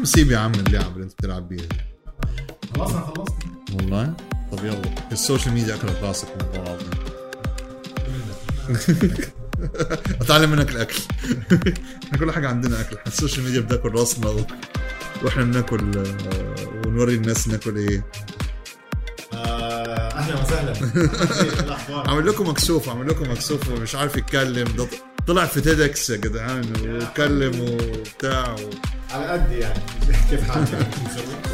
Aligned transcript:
عم 0.00 0.04
سيب 0.06 0.30
يا 0.30 0.38
عم 0.38 0.52
اللعب 0.52 0.92
اللي 0.92 1.04
انت 1.04 1.12
بتلعب 1.12 1.48
بيها. 1.48 1.68
خلاص 2.74 2.90
أنا 2.90 3.00
خلصت. 3.00 3.34
والله؟ 3.74 4.14
طب 4.52 4.64
يلا. 4.64 4.94
ال 5.12 5.18
social 5.18 5.54
media 5.54 5.74
اكلت 5.74 5.96
راسك 6.02 6.28
والله 6.28 6.62
العظيم 6.62 6.90
اتعلم 10.20 10.50
منك 10.50 10.70
الأكل. 10.70 11.02
إحنا 12.04 12.18
كل 12.18 12.32
حاجة 12.32 12.48
عندنا 12.48 12.80
أكل. 12.80 12.96
ال 13.06 13.11
social 13.11 13.44
media 13.44 13.60
بتاكل 13.60 13.88
راسنا 13.88 14.28
و... 14.28 14.40
وإحنا 15.22 15.44
بناكل 15.44 15.98
آه، 15.98 16.86
ونوري 16.86 17.14
الناس 17.14 17.48
ناكل 17.48 17.76
إيه. 17.76 18.04
آه، 19.34 20.08
أهلا 20.12 20.42
وسهلا. 20.42 20.74
عامل 22.10 22.26
لكم 22.26 22.48
مكسوف 22.48 22.88
عامل 22.88 23.08
لكم 23.08 23.30
مكسوف 23.30 23.68
ومش 23.68 23.94
عارف 23.94 24.16
يتكلم. 24.16 24.76
ده 24.76 24.86
طلع 25.26 25.46
في 25.46 25.60
TEDx 25.60 26.10
يا 26.10 26.16
جدعان 26.16 26.72
واتكلم 26.82 27.60
وبتاع 27.60 28.54
و... 28.54 28.70
على 29.12 29.26
قد 29.26 29.52
يعني. 29.52 29.80
كيف 30.30 30.50
حالك؟ 30.50 30.88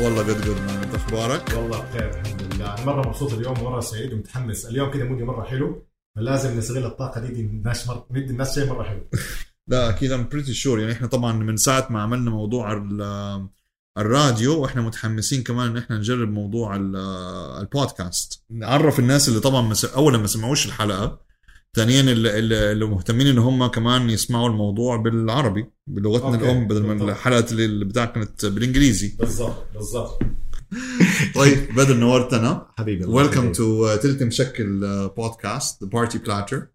والله 0.01 0.23
جد 0.23 0.41
جد 0.41 0.57
انت 0.85 0.95
أخبارك؟ 0.95 1.53
والله 1.57 1.81
بخير 1.81 2.11
الحمد 2.21 2.43
لله. 2.43 2.75
أنا 2.75 2.85
مرة 2.85 3.09
مبسوط 3.09 3.33
اليوم 3.33 3.61
مرة 3.65 3.81
سعيد 3.81 4.13
ومتحمس. 4.13 4.67
اليوم 4.67 4.91
كده 4.91 5.05
مودي 5.05 5.25
مرة 5.25 5.45
حلو 5.45 5.87
فلازم 6.17 6.59
نستغل 6.59 6.85
الطاقة 6.87 7.21
دي, 7.21 7.29
دي 7.29 7.41
الناس 7.41 7.89
مر... 7.89 8.05
ندي 8.11 8.31
الناس 8.31 8.55
شيء 8.55 8.67
مرة 8.69 8.83
حلو. 8.83 9.01
لا 9.69 9.89
أكيد 9.91 10.13
I'm 10.13 10.29
pretty 10.29 10.55
sure 10.55 10.81
يعني 10.81 10.93
إحنا 10.93 11.07
طبعا 11.07 11.33
من 11.33 11.57
ساعة 11.57 11.87
ما 11.91 12.03
عملنا 12.03 12.31
موضوع 12.31 12.73
ال- 12.73 13.49
الراديو 13.99 14.61
وإحنا 14.61 14.83
متحمسين 14.83 15.43
كمان 15.43 15.69
إن 15.69 15.77
إحنا 15.77 15.99
نجرب 15.99 16.29
موضوع 16.33 16.77
ال- 16.77 16.97
البودكاست. 17.61 18.43
نعرف 18.51 18.99
الناس 18.99 19.29
اللي 19.29 19.41
طبعا 19.41 19.63
مس... 19.63 19.85
اولا 19.85 20.19
ما 20.19 20.27
سمعوش 20.27 20.67
الحلقة 20.67 21.26
ثانيا 21.77 22.01
اللي, 22.01 22.87
مهتمين 22.87 23.27
إن 23.27 23.39
هم 23.39 23.67
كمان 23.67 24.11
يسمعوا 24.11 24.49
الموضوع 24.49 24.97
بالعربي 24.97 25.67
بلغتنا 25.91 26.35
أوكي. 26.35 26.45
الأم 26.45 26.69
بدل 26.69 26.83
ما. 26.83 26.93
الحلقة 26.93 27.53
اللي 27.53 27.85
بتاعك 27.85 28.13
كانت 28.13 28.47
بالإنجليزي. 28.47 29.17
بالضبط 29.19 29.67
بالضبط. 29.75 30.23
طيب 31.35 31.75
بدر 31.75 31.97
نورتنا. 31.97 32.67
حبيبي 32.79 33.05
ويلكم 33.05 33.53
تو 33.53 33.97
تلت 33.97 34.23
مشكل 34.23 34.81
بودكاست 35.17 35.85
ذا 35.85 35.89
بارتي 35.89 36.19
بلاتر 36.19 36.67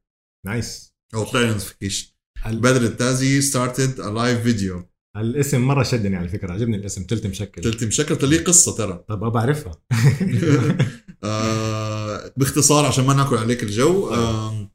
نايس 0.45 0.93
أو 1.15 1.25
نوتيفيكيشن 1.33 2.07
بدر 2.47 2.81
التازي 2.81 3.41
a 3.41 3.75
live 3.97 4.47
video. 4.47 4.91
الاسم 5.17 5.61
مرة 5.61 5.83
شدني 5.83 6.15
على 6.15 6.27
فكرة 6.27 6.53
عجبني 6.53 6.77
الاسم 6.77 7.03
تلت 7.03 7.27
مشكل. 7.27 7.61
تلت 7.61 7.83
مشكل 7.83 8.29
ليه 8.29 8.43
قصة 8.43 8.75
ترى. 8.75 9.03
طب 9.09 9.23
ابى 9.23 9.39
أعرفها. 9.39 9.71
آه 11.23 12.33
باختصار 12.37 12.85
عشان 12.85 13.05
ما 13.05 13.13
ناكل 13.13 13.37
عليك 13.37 13.63
الجو. 13.63 14.09
آه 14.09 14.71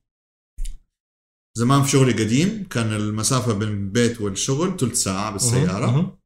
زمان 1.56 1.82
في 1.82 1.90
شغلي 1.90 2.12
قديم 2.12 2.64
كان 2.70 2.92
المسافة 2.92 3.52
بين 3.52 3.68
البيت 3.68 4.20
والشغل 4.20 4.76
ثلث 4.76 5.02
ساعة 5.02 5.32
بالسيارة. 5.32 6.18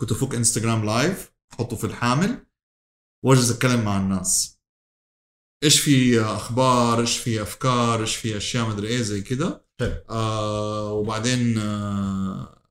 كنت 0.00 0.12
أفك 0.12 0.34
Instagram 0.34 0.84
live 0.84 1.32
أحطه 1.52 1.76
في 1.76 1.84
الحامل 1.84 2.46
وأجلس 3.24 3.50
أتكلم 3.50 3.84
مع 3.84 4.00
الناس. 4.00 4.58
إيش 5.64 5.80
في 5.80 6.20
أخبار؟ 6.20 7.00
إيش 7.00 7.18
في 7.18 7.42
أفكار؟ 7.42 8.00
إيش 8.00 8.16
في 8.16 8.36
أشياء؟ 8.36 8.68
مدري 8.68 8.88
إيه 8.88 9.02
زي 9.02 9.20
كده. 9.20 9.66
حلو. 9.80 10.04
آه 10.10 10.92
وبعدين 10.92 11.58
آه 11.58 12.62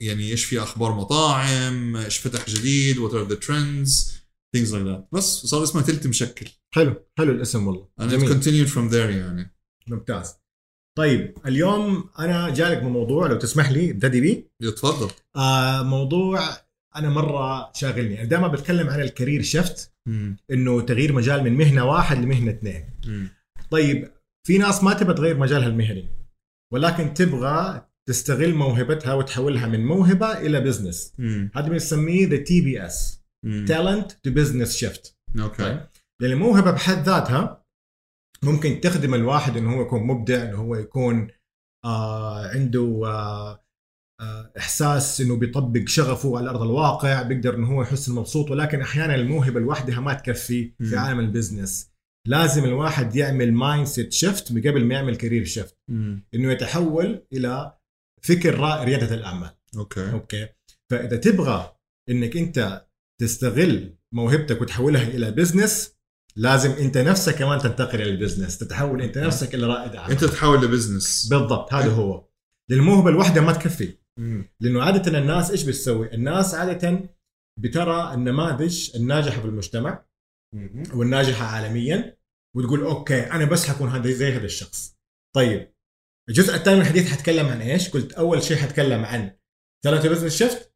يعني 0.00 0.30
إيش 0.30 0.44
في 0.44 0.62
أخبار 0.62 0.92
مطاعم؟ 0.94 1.96
إيش 1.96 2.18
فتح 2.18 2.50
جديد؟ 2.50 2.98
what 2.98 3.14
are 3.14 3.28
the 3.28 3.34
trends 3.34 4.18
things 4.56 4.68
like 4.68 4.86
that. 4.86 5.02
بس 5.12 5.46
صار 5.46 5.62
اسمها 5.62 5.82
تلت 5.82 6.06
مشكل. 6.06 6.46
حلو. 6.74 6.94
حلو 7.18 7.32
الاسم 7.32 7.66
والله. 7.66 7.88
And 8.00 8.04
it 8.04 8.10
جميل. 8.10 8.28
continued 8.28 8.68
from 8.68 8.92
there 8.92 8.94
يعني. 9.16 9.54
ممتاز. 9.88 10.34
طيب 10.98 11.34
اليوم 11.46 12.04
أنا 12.18 12.54
جالك 12.54 12.82
بموضوع 12.82 13.26
لو 13.26 13.36
تسمح 13.36 13.70
لي 13.70 13.90
ابتدي 13.90 14.20
بيه 14.20 14.50
اتفضل 14.62 15.10
آه 15.36 15.82
موضوع 15.82 16.40
أنا 16.96 17.08
مرة 17.08 17.72
شاغلني 17.74 18.20
أنا 18.20 18.28
دائما 18.28 18.48
بتكلم 18.48 18.88
عن 18.88 19.00
ال 19.00 19.06
career 19.06 19.42
shift. 19.42 19.92
إنه 20.50 20.80
تغيير 20.80 21.12
مجال 21.12 21.44
من 21.44 21.52
مهنة 21.52 21.84
واحد 21.84 22.18
لمهنة 22.18 22.50
اثنين. 22.50 22.84
طيب 23.70 24.12
في 24.46 24.58
ناس 24.58 24.84
ما 24.84 24.92
تبغى 24.92 25.14
تغير 25.14 25.36
مجالها 25.36 25.68
المهني 25.68 26.08
ولكن 26.72 27.14
تبغى 27.14 27.86
تستغل 28.08 28.54
موهبتها 28.54 29.14
وتحولها 29.14 29.66
من 29.66 29.86
موهبة 29.86 30.38
إلى 30.38 30.60
business. 30.60 31.12
هذا 31.54 31.68
بنسميه 31.68 32.28
the 32.28 32.36
TBS. 32.36 33.20
talent 33.42 34.12
to 34.12 34.30
business 34.30 34.76
shift 34.76 35.16
okay 35.40 35.86
لأن 36.20 36.32
الموهبه 36.32 36.70
بحد 36.70 37.02
ذاتها 37.02 37.64
ممكن 38.42 38.80
تخدم 38.80 39.14
الواحد 39.14 39.56
إنه 39.56 39.76
هو 39.76 39.82
يكون 39.82 40.06
مبدع 40.06 40.42
إنه 40.42 40.56
هو 40.56 40.76
يكون 40.76 41.28
آه 41.84 42.46
عنده 42.46 43.02
آه 43.04 43.64
آه 44.20 44.52
إحساس 44.58 45.20
إنه 45.20 45.36
بيطبق 45.36 45.88
شغفه 45.88 46.38
على 46.38 46.50
أرض 46.50 46.62
الواقع 46.62 47.22
بيقدر 47.22 47.54
إنه 47.54 47.66
هو 47.66 47.82
يحس 47.82 48.08
مبسوط. 48.08 48.50
ولكن 48.50 48.80
أحيانا 48.80 49.14
الموهبة 49.14 49.60
لوحدها 49.60 50.00
ما 50.00 50.14
تكفي. 50.14 50.74
في 50.78 50.96
عالم 50.96 51.20
ال 51.20 51.27
business. 51.27 51.90
لازم 52.26 52.64
الواحد 52.64 53.16
يعمل 53.16 53.52
mindset 53.52 54.12
shift 54.12 54.52
قبل 54.52 54.84
ما 54.84 54.94
يعمل 54.94 55.16
career 55.16 55.44
shift. 55.44 55.76
إنه 56.34 56.52
يتحول 56.52 57.26
إلى 57.32 57.78
فكر 58.22 58.58
رائد 58.58 58.84
رياده 58.84 59.14
الأعمال. 59.14 59.50
Okay. 59.76 60.12
Okay. 60.12 60.48
فإذا 60.90 61.16
تبغى 61.16 61.76
إنك 62.10 62.36
أنت 62.36 62.86
تستغل 63.20 63.98
موهبتك 64.14 64.60
وتحولها 64.60 65.02
إلى 65.02 65.30
business 65.30 65.97
لازم 66.38 66.70
انت 66.70 66.98
نفسك 66.98 67.34
كمان 67.34 67.58
تنتقل 67.58 68.02
إلى 68.02 68.10
ال 68.10 68.15
business 68.15 68.58
تتحول 68.58 69.02
انت 69.02 69.18
نفسك 69.18 69.54
إلى 69.54 69.66
رائد 69.66 69.94
اعمال 69.96 70.10
انت 70.10 70.24
تحول 70.24 70.64
ل 70.64 70.71
business 70.71 71.28
بالضبط 71.30 71.74
هذا 71.74 71.90
هو. 71.90 72.28
لأن 72.70 72.80
الموهبه 72.80 73.10
الواحده 73.10 73.40
ما 73.40 73.52
تكفي. 73.52 73.98
لأنه 74.60 74.82
عادة 74.82 75.18
الناس 75.18 75.50
إيش 75.50 75.64
بتسوي؟ 75.64 76.14
الناس 76.14 76.54
عادة 76.54 77.00
بترى 77.60 78.14
النماذج 78.14 78.96
الناجحة 78.96 79.40
في 79.40 79.46
المجتمع. 79.46 80.04
والناجحة 80.94 81.46
عالميا 81.46 82.18
وتقول 82.56 82.80
okay 82.80 83.20
أنا 83.20 83.44
بس 83.44 83.66
حكون 83.66 83.88
هذا 83.88 84.10
زي 84.10 84.32
هذا 84.32 84.44
الشخص. 84.44 84.96
طيب 85.36 85.74
الجزء 86.28 86.54
الثاني 86.54 86.76
من 86.76 86.82
الحديث 86.82 87.12
حتكلم 87.12 87.46
عن 87.46 87.60
إيش؟ 87.60 87.88
قلت 87.88 88.12
أول 88.12 88.42
شيء 88.42 88.56
حتكلم 88.56 89.04
عن 89.04 89.36
ثلاثة 89.84 90.08
business 90.08 90.36
shift. 90.36 90.74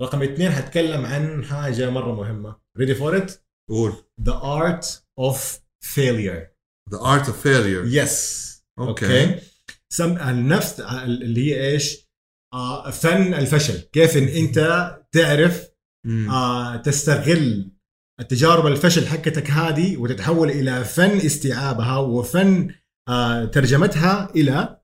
رقم 0.00 0.22
اثنين 0.22 0.50
حتكلم 0.50 1.06
عن 1.06 1.44
حاجة 1.44 1.90
مرة 1.90 2.14
مهمة. 2.14 2.56
Ready 2.78 2.94
for 2.94 3.22
it 3.22 3.42
قول. 3.72 3.92
The 4.20 4.34
art 4.34 4.84
of 5.20 5.36
failure. 5.84 6.42
The 6.90 6.98
art 6.98 7.28
of 7.28 7.36
failure. 7.36 7.84
Yes. 7.84 8.12
Okay 8.78 9.40
سم 9.92 10.18
النفس 10.18 10.80
اللي 10.80 11.50
هي 11.50 11.70
إيش؟ 11.70 12.08
آه 12.54 12.90
فن 12.90 13.34
الفشل. 13.34 13.78
كيف 13.78 14.16
إن 14.16 14.28
أنت 14.28 14.90
تعرف. 15.12 15.68
آه 16.06 16.76
تستغل 16.76 17.70
التجارب 18.20 18.66
الفشل 18.66 19.06
حقتك 19.06 19.50
هذه 19.50 19.96
وتتحول 19.96 20.50
إلى 20.50 20.84
فن 20.84 21.16
استيعابها 21.16 21.96
وفن 21.96 22.74
آه 23.08 23.44
ترجمتها 23.44 24.30
إلى 24.36 24.80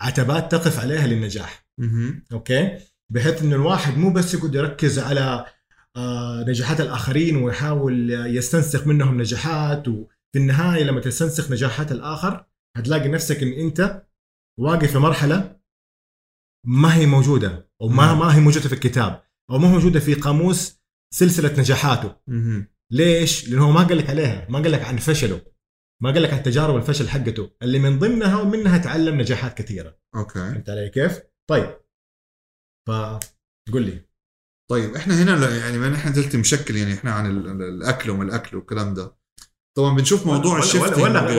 عتبات 0.00 0.52
تقف 0.52 0.80
عليها 0.80 1.06
للنجاح. 1.06 1.68
أوكي 2.32 2.78
بحيث 3.12 3.42
إنه 3.42 3.56
الواحد 3.56 3.98
مو 3.98 4.12
بس 4.12 4.34
يقعد 4.34 4.54
يركز 4.54 4.98
على 4.98 5.46
نجاحات 6.48 6.80
الآخرين 6.80 7.36
ويحاول 7.36 8.10
يستنسخ 8.10 8.86
منهم 8.86 9.20
نجاحات 9.20 9.88
وفي 9.88 10.36
النهاية 10.36 10.84
لما 10.84 11.00
تستنسخ 11.00 11.50
نجاحات 11.50 11.92
الآخر 11.92 12.46
هتلاقي 12.76 13.08
نفسك 13.08 13.42
إن 13.42 13.52
أنت 13.52 14.06
واقف 14.60 14.92
في 14.92 14.98
مرحلة 14.98 15.60
ما 16.66 16.94
هي 16.94 17.06
موجودة 17.06 17.70
أو 17.82 17.88
ما. 17.88 18.14
ما 18.14 18.36
هي 18.36 18.40
موجودة 18.40 18.68
في 18.68 18.74
الكتاب 18.74 19.22
أو 19.50 19.58
ما 19.58 19.68
هي 19.68 19.72
موجودة 19.72 20.00
في 20.00 20.14
قاموس 20.14 20.80
سلسلة 21.14 21.60
نجاحاته. 21.60 22.16
ليش؟ 22.92 23.48
لأنه 23.48 23.66
هو 23.66 23.70
ما 23.72 23.82
قال 23.82 23.98
لك 23.98 24.10
عليها 24.10 24.46
ما 24.50 24.58
قال 24.58 24.72
لك 24.72 24.82
عن 24.82 24.96
فشله 24.96 25.40
ما 26.02 26.10
قال 26.10 26.22
لك 26.22 26.32
عن 26.32 26.42
تجارب 26.42 26.76
الفشل 26.76 27.08
حقته 27.08 27.50
اللي 27.62 27.78
من 27.78 27.98
ضمنها 27.98 28.40
ومنها 28.40 28.78
تعلم 28.78 29.20
نجاحات 29.20 29.58
كثيرة 29.58 29.98
okay 30.16 30.34
فهمت 30.38 30.70
علي 30.70 30.88
كيف؟ 30.90 31.20
طيب 31.50 31.76
فقول 32.88 33.82
لي 33.82 34.07
طيب 34.70 34.94
إحنا 34.96 35.22
هنا 35.22 35.30
لا- 35.30 35.56
يعني 35.56 35.78
ما 35.78 35.88
نحن 35.88 36.12
تلت 36.12 36.36
مشكل 36.36 36.76
يعني 36.76 36.94
إحنا 36.94 37.10
عن 37.12 37.26
ال- 37.26 37.46
ال- 37.48 37.62
الأكل 37.62 38.10
وما 38.10 38.24
الأكل 38.24 38.56
والكلام 38.56 38.94
ده. 38.94 39.18
طبعا 39.76 39.96
بنشوف 39.96 40.26
موضوع 40.26 40.52
ولا 40.54 40.62
ال 40.62 40.66
shifting 40.66 41.02
ولا 41.02 41.22
ولا, 41.22 41.38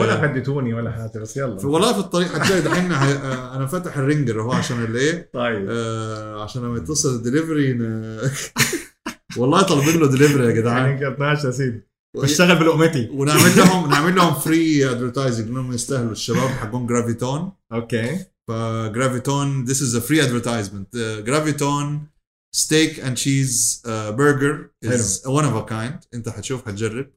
ولا 0.74 0.90
حاجة 0.92 1.18
بس 1.18 1.36
يلا. 1.36 1.58
في- 1.58 1.66
والله 1.66 1.92
في 1.92 1.98
الطريق 1.98 2.28
حتلاقي 2.38 2.60
دحين 2.62 2.92
آه، 2.92 3.56
أنا 3.56 3.66
فاتح 3.66 3.96
ال 3.96 4.03
ringer 4.03 4.42
هو 4.42 4.52
عشان 4.52 4.84
الايه 4.84 5.30
طيب. 5.34 5.66
آه 5.70 6.42
عشان 6.42 6.62
لما 6.62 6.78
يتصل 6.78 7.14
الدليفري. 7.14 7.72
والله 9.36 9.62
طالبين 9.62 10.00
له 10.00 10.06
دليفري 10.06 10.44
يا 10.46 10.50
جدعان. 10.50 10.84
يعني 10.90 11.08
12 11.14 11.46
يا 11.46 11.50
سيدي. 11.52 11.82
بشتغل 12.16 12.58
بلقمتي. 12.58 13.08
ونعمل 13.12 13.56
لهم 13.56 13.90
نعمل 13.90 14.14
لهم 14.16 14.34
فري 14.34 14.90
ادفرتايزنج 14.90 15.48
إنهم 15.48 15.72
يستاهلوا 15.72 16.12
الشباب 16.12 16.48
حقهم 16.48 16.86
جرافيتون 16.86 17.52
أوكي. 17.72 18.18
فجرافيتون 18.48 19.66
is 19.66 19.70
a 19.94 20.00
free 20.00 20.20
advertisement. 20.26 20.96
uh, 20.96 21.20
جرافيتون 21.26 22.06
ستيك 22.54 23.00
اند 23.00 23.16
تشيز 23.16 23.82
برجر 23.86 24.70
is 24.84 25.20
one 25.26 25.44
of 25.44 25.66
a 25.66 25.70
kind. 25.70 26.06
انت 26.14 26.28
حتشوف 26.28 26.66
حتجرب. 26.66 27.10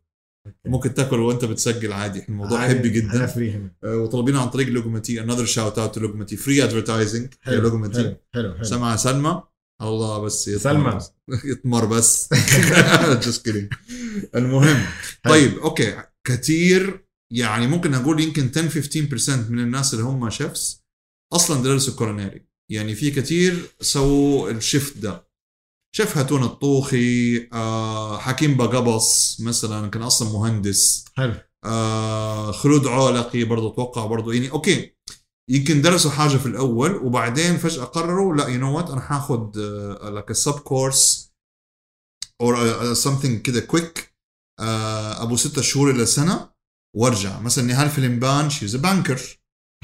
ممكن 0.66 0.94
تاكل 0.94 1.20
وانت 1.20 1.46
بتسجل 1.46 1.94
عادي. 1.94 2.26
الموضوع 2.30 2.68
حبي 2.68 2.90
جدا. 2.90 3.26
فري 3.26 3.70
آه، 3.84 3.98
وطالبين 3.98 4.36
عن 4.36 4.50
طريق 4.50 4.68
another 4.68 5.48
shout 5.48 5.78
out 5.78 5.96
to 5.96 5.98
لوجومتي. 5.98 6.38
Free 6.38 6.70
advertising 6.70 7.16
يا 7.16 7.30
حلو 7.42 7.70
حلو 7.72 8.18
حلو 8.34 8.54
حلو. 8.54 8.64
سمع 8.64 8.96
سلمى؟ 8.96 9.44
الله 9.82 10.20
بس 10.20 10.50
سلمى. 10.50 11.00
يطمر 11.46 11.86
بس. 11.86 12.30
جست 13.26 13.70
المهم. 14.36 14.86
طيب 15.24 15.58
أوكي. 15.58 16.04
كثير 16.28 17.06
يعني 17.34 17.68
ممكن 17.68 17.94
أقول 17.94 18.20
يمكن 18.20 18.52
10 18.58 18.70
15% 18.70 19.50
من 19.52 19.60
الناس 19.60 19.94
اللي 19.94 20.06
هم 20.06 20.30
شيفس 20.30 20.84
أصلا 21.34 21.64
درسوا 21.64 21.96
كولينري 21.96 22.46
يعني 22.72 22.96
في 22.96 23.12
كثير 23.12 23.76
سووا 23.82 24.52
الشيفت 24.52 24.98
ده. 24.98 25.28
شيف 25.96 26.18
هاتون 26.18 26.44
الطوخي 26.44 27.38
آه 27.54 28.18
حكيم 28.18 28.58
بقبص 28.58 29.42
مثلا 29.42 29.90
كان 29.90 30.04
أصلا 30.04 30.30
مهندس. 30.30 31.06
حلو. 31.18 31.34
آه 31.66 32.52
خلود 32.52 32.88
عولقي 32.88 33.44
برضه 33.44 33.74
أتوقع 33.74 34.06
برضه. 34.06 34.34
يعني 34.34 34.52
أوكي 34.52 34.94
يمكن 35.50 35.82
درسوا 35.82 36.12
حاجة 36.12 36.38
في 36.38 36.46
الأول 36.46 36.96
وبعدين 36.96 37.58
فجأة 37.58 37.84
قرروا 37.84 38.36
لا 38.36 38.48
you 38.48 38.60
know 38.60 38.78
what 38.78 38.90
أنا 38.90 39.02
حاخد 39.02 39.58
لك 40.04 40.32
sub 40.32 40.60
course 40.60 41.34
أو 42.42 42.96
something 42.96 43.42
كده 43.42 43.60
quick 43.60 44.16
أبو 44.60 45.36
ستة 45.38 45.62
شهور 45.62 45.92
إلى 45.92 46.06
سنة 46.06 46.54
وأرجع. 46.96 47.40
مثلا 47.40 47.64
نهال 47.66 47.90
فيلمبان 47.90 48.50
she's 48.50 48.76
banker 48.76 49.22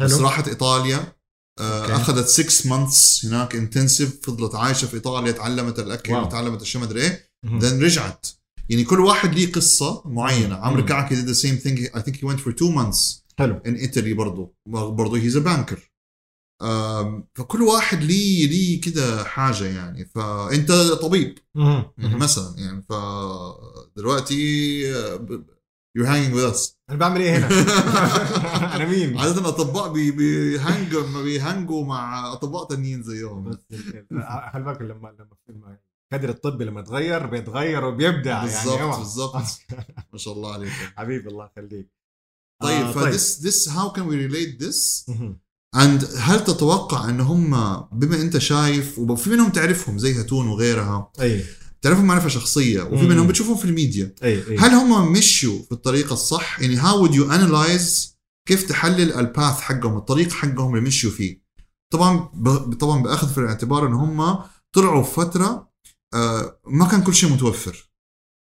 بس 0.01 0.13
راحت 0.13 0.47
إيطاليا. 0.47 0.97
آه، 0.97 1.18
okay. 1.61 1.95
أخذت 1.95 2.27
6 2.27 2.69
months 2.69 3.25
هناك 3.25 3.55
intensive 3.55 4.19
فضلت 4.23 4.55
عايشة 4.55 4.85
في 4.87 4.93
إيطاليا 4.93 5.31
تعلمت 5.31 5.79
الأكل 5.79 6.13
wow. 6.13 6.25
وتعلمت 6.25 6.61
الشيء 6.61 6.81
مدري 6.81 7.01
إيه 7.01 7.29
then 7.45 7.83
رجعت 7.83 8.27
يعني 8.69 8.83
كل 8.83 8.99
واحد 8.99 9.33
ليه 9.35 9.51
قصة 9.51 10.01
معينة. 10.05 10.55
عمرو. 10.55 10.85
كعكي 10.85 11.15
did 11.15 11.25
the 11.29 11.37
same 11.39 11.63
thing 11.65 11.95
I 11.99 12.01
think 12.01 12.15
he 12.15 12.25
went 12.31 12.39
for 12.39 12.51
two 12.51 12.71
months 12.77 13.19
حلو 13.39 13.61
in 13.67 13.89
Italy 13.89 14.13
برضه 14.13 14.53
برضه 14.67 15.19
a 15.29 15.43
banker 15.43 15.79
آم، 16.61 17.27
فكل 17.35 17.61
واحد 17.61 18.03
ليه 18.03 18.47
ليه 18.47 18.81
كده 18.81 19.23
حاجة 19.23 19.63
يعني 19.65 20.05
فانت 20.05 20.71
طبيب. 20.71 21.37
يعني. 21.55 22.15
مثلا 22.15 22.55
يعني 22.57 22.81
ف 22.89 22.93
you're 25.97 26.07
hanging 26.07 26.33
with 26.35 26.53
us. 26.55 26.75
أنا 26.89 26.97
بعمل 26.97 27.21
إيه 27.21 27.37
هنا؟ 27.37 27.47
أنا 28.75 28.85
مين؟ 28.85 29.17
عادة 29.17 29.41
الأطباء 29.41 29.93
بي- 29.93 30.11
بيهنجوا 30.11 31.07
ما 31.07 31.21
بيهنجوا 31.21 31.85
مع 31.85 32.33
أطباء 32.33 32.67
تانيين 32.67 33.03
زيهم. 33.03 33.57
خلي 34.53 34.63
بالك 34.63 34.81
لما 34.81 35.15
لما 35.49 35.77
الكادر 36.13 36.29
الطبي 36.29 36.65
لما 36.65 36.79
يتغير 36.79 37.25
بيتغير 37.25 37.85
وبيبدع 37.85 38.45
يعني. 38.45 38.81
أوعى. 38.81 38.97
بالضبط. 38.99 39.35
ما 40.13 40.17
شاء 40.17 40.33
الله 40.33 40.53
عليك. 40.53 40.71
حبيبي 40.97 41.29
الله 41.29 41.49
يخليك. 41.57 41.89
طيب 42.61 42.85
آه، 42.85 42.91
فدس 42.91 43.69
how 43.69 43.89
can 43.93 44.01
we 44.01 44.15
relate 44.29 44.63
this? 44.65 45.09
مهم. 45.09 45.39
and 45.75 46.17
هل 46.17 46.43
تتوقع 46.43 47.09
إن 47.09 47.19
هم 47.19 47.49
بما 47.91 48.21
أنت 48.21 48.37
شايف 48.37 48.99
وفي 48.99 49.29
منهم 49.29 49.49
تعرفهم 49.49 49.97
زي 49.97 50.19
هاتون 50.19 50.47
وغيرها 50.47 51.11
أي. 51.21 51.45
تعرفهم 51.81 52.05
معرفة 52.05 52.27
شخصية 52.29 52.81
وفي. 52.83 53.07
منهم 53.07 53.27
بتشوفهم 53.27 53.55
في 53.57 53.65
الميديا. 53.65 54.15
أي 54.23 54.47
أي. 54.47 54.57
هل 54.57 54.69
هم 54.69 55.11
مشوا 55.11 55.61
في 55.63 55.71
الطريقة 55.71 56.13
الصح؟ 56.13 56.59
يعني 56.59 56.81
how 56.81 57.07
would 57.07 57.11
you 57.13 57.31
analyze 57.31 58.07
كيف 58.47 58.63
تحلل 58.69 59.13
الباث 59.13 59.59
حقهم 59.59 59.97
الطريق 59.97 60.31
حقهم 60.31 60.75
اللي 60.75 60.87
مشوا 60.87 61.11
فيه؟ 61.11 61.41
طبعا 61.93 62.29
ب... 62.33 62.73
طبعا 62.73 63.03
بأخذ 63.03 63.33
في 63.33 63.37
الاعتبار 63.37 63.87
إن 63.87 63.93
هم 63.93 64.39
طلعوا 64.75 65.03
في 65.03 65.13
فترة 65.13 65.69
آه 66.13 66.59
ما 66.67 66.85
كان 66.87 67.03
كل 67.03 67.13
شيء 67.15 67.29
متوفر. 67.33 67.89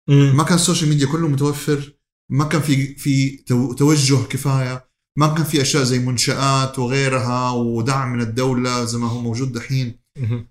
مم. 0.09 0.33
ما 0.37 0.43
كان 0.43 0.55
ال 0.55 0.60
social 0.60 0.89
media 0.89 1.07
كله 1.07 1.27
متوفر 1.27 1.93
ما 2.31 2.45
كان 2.45 2.61
في 2.61 2.95
في 2.95 3.37
تو- 3.37 3.73
توجه 3.73 4.23
كفاية 4.29 4.89
ما 5.17 5.27
كان 5.33 5.43
في 5.43 5.61
أشياء 5.61 5.83
زي 5.83 5.99
منشآت 5.99 6.79
وغيرها 6.79 7.51
ودعم 7.51 8.13
من 8.13 8.21
الدولة 8.21 8.85
زي 8.85 8.97
ما 8.97 9.07
هو 9.07 9.21
موجود 9.21 9.51
دحين. 9.51 9.99
مهم. 10.19 10.47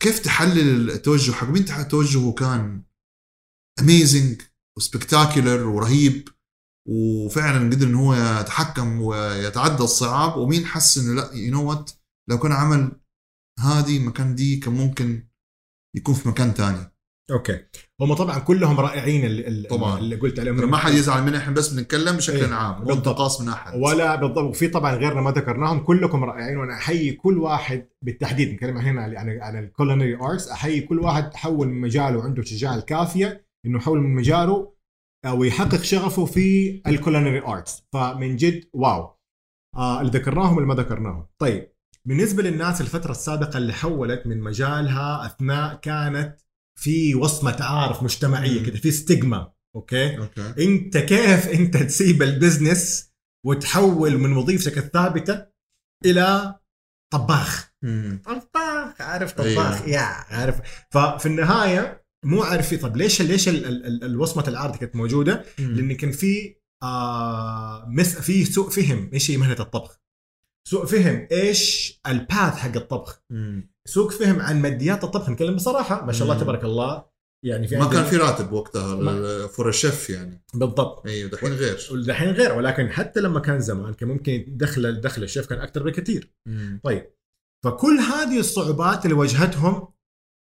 فكيف 0.00 0.18
تحلل 0.18 0.90
التوجه 0.90 1.32
حق 1.32 1.48
مين 1.48 1.64
توجهه 1.88 2.32
كان 2.32 2.82
amazing 3.80 4.42
و 4.76 4.83
spectacular 4.83 5.66
ورهيب 5.66 6.28
وفعلا 6.88 7.70
قدر 7.70 7.86
إن 7.86 7.94
هو 7.94 8.14
يتحكم 8.14 9.00
ويتعدى 9.00 9.82
الصعاب 9.82 10.36
ومين 10.38 10.66
حس 10.66 10.98
إنه 10.98 11.14
لأ 11.14 11.32
you 11.34 11.52
know 11.52 11.70
what 11.70 11.90
لو 12.30 12.38
كان 12.38 12.52
عمل 12.52 13.00
هذه 13.58 13.98
مكان 13.98 14.34
دي 14.34 14.56
كان 14.56 14.74
ممكن 14.74 15.28
يكون 15.96 16.14
في 16.14 16.28
مكان 16.28 16.54
تاني. 16.54 16.89
Okay. 17.30 17.58
هم 18.00 18.14
طبعا 18.14 18.38
كلهم 18.38 18.80
رائعين 18.80 19.24
اللي, 19.24 19.68
طبعاً. 19.68 19.98
اللي 19.98 20.16
قلت 20.16 20.40
عليهم. 20.40 20.70
ما 20.70 20.76
حد 20.76 20.92
يزعل 20.92 21.22
مننا 21.22 21.38
إحنا 21.38 21.54
بس 21.54 21.68
بنتكلم 21.68 22.16
بشكل 22.16 22.36
إيه، 22.44 22.54
عام 22.54 22.78
بالضبط. 22.78 22.96
انتقاص 22.96 23.40
من 23.40 23.48
أحد. 23.48 23.80
ولا 23.80 24.16
بالضبط. 24.16 24.38
وفي 24.44 24.68
طبعا 24.68 24.94
غيرنا 24.94 25.20
ما 25.20 25.30
ذكرناهم 25.30 25.80
كلكم 25.80 26.24
رائعين 26.24 26.56
وأنا 26.56 26.74
أحيي 26.74 27.12
كل 27.12 27.38
واحد 27.38 27.88
بالتحديد. 28.04 28.52
نتكلم 28.54 28.76
هنا 28.76 29.02
عن 29.02 29.16
عن, 29.16 29.38
عن 29.40 29.64
ال 29.64 29.70
culinary 29.70 30.16
arts 30.16 30.48
أحيي 30.48 30.80
كل 30.80 30.98
واحد 30.98 31.34
حول 31.34 31.68
من 31.68 31.80
مجاله 31.80 32.18
وعنده 32.18 32.42
الشجاعه 32.42 32.74
الكافية 32.74 33.46
إنه 33.66 33.78
يحول 33.78 34.00
من 34.00 34.14
مجاله 34.14 34.72
أو 35.26 35.44
يحقق 35.44 35.82
شغفه 35.82 36.24
في 36.24 36.82
ال 36.86 36.93
culinary 36.93 37.46
arts 37.46 37.82
فمن 37.92 38.36
جد 38.36 38.64
wow. 38.72 39.16
آه 39.76 40.00
اللي 40.00 40.12
ذكرناهم 40.12 40.56
اللي 40.58 40.68
ما 40.68 40.74
ذكرناهم. 40.74 41.26
طيب 41.38 41.72
بالنسبة 42.04 42.42
للناس 42.42 42.80
الفترة 42.80 43.10
السابقة 43.10 43.56
اللي 43.58 43.72
حولت 43.72 44.26
من 44.26 44.40
مجالها 44.40 45.26
أثناء 45.26 45.74
كانت 45.74 46.36
في 46.80 47.14
وصمة 47.14 47.56
عارف 47.62 48.02
مجتمعية. 48.02 48.62
كده 48.62 48.76
في 48.78 48.90
stigma 48.90 49.52
okay 49.76 50.18
okay 50.18 50.64
أنت 50.64 50.98
كيف 50.98 51.48
أنت 51.48 51.76
تسيب 51.76 52.22
ال 52.22 52.32
business 52.32 53.10
وتحول 53.46 54.18
من 54.18 54.36
وظيفتك 54.36 54.78
الثابته 54.78 55.46
إلى 56.06 56.54
طباخ 57.12 57.70
مم. 57.84 58.22
طباخ 58.24 59.00
عارف 59.00 59.40
أيوة. 59.40 59.54
طباخ 59.70 59.88
يا 59.88 60.00
عارف 60.00 60.60
ففي 60.90 61.26
النهاية 61.26 62.04
مو 62.24 62.42
عارف 62.42 62.74
طب 62.74 62.96
ليش 62.96 63.22
ليش 63.22 63.48
ال- 63.48 63.66
ال- 63.66 63.86
ال- 63.86 64.04
الوصمه 64.04 64.44
العار 64.48 64.70
دي 64.70 64.78
كانت 64.78 64.96
موجودة؟ 64.96 65.44
لأن 65.58 65.92
كان 65.92 66.10
في 66.12 66.56
آه 66.82 67.86
مس 67.88 68.18
في 68.18 68.44
سوء 68.44 68.70
فهم 68.70 69.10
إيش 69.12 69.30
هي 69.30 69.36
مهنة 69.36 69.60
الطبخ 69.60 70.00
سوء 70.68 70.86
فهم 70.86 71.28
إيش 71.32 71.94
الباث 72.06 72.54
حق 72.54 72.76
الطبخ. 72.76 73.22
مم. 73.30 73.74
سوء 73.88 74.10
فهم 74.10 74.40
عن 74.40 74.62
ماديات 74.62 75.04
الطبخ 75.04 75.30
نتكلم 75.30 75.56
بصراحة 75.56 76.04
ما 76.04 76.12
شاء 76.12 76.22
الله 76.22 76.34
مم. 76.34 76.40
تبارك 76.40 76.64
الله. 76.64 77.10
يعني 77.44 77.68
في 77.68 77.76
ما 77.76 77.88
كان 77.88 78.04
في 78.04 78.16
راتب 78.16 78.52
وقتها 78.52 79.46
فور 79.46 79.68
الشيف 79.68 80.10
يعني. 80.10 80.44
بالضبط. 80.54 81.06
أيوه 81.06 81.30
دحين 81.30 81.52
غير. 81.52 81.88
والدحين 81.90 82.28
غير 82.28 82.52
ولكن 82.52 82.90
حتى 82.90 83.20
لما 83.20 83.40
كان 83.40 83.60
زمان 83.60 83.94
كان 83.94 84.08
ممكن 84.08 84.44
دخل 84.48 85.00
دخل 85.00 85.22
الشيف 85.22 85.46
كان 85.46 85.58
أكثر 85.58 85.82
بكثير. 85.82 86.34
طيب. 86.84 87.10
فكل 87.64 87.98
هذه 87.98 88.38
الصعوبات 88.38 89.04
اللي 89.04 89.16
واجهتهم 89.16 89.88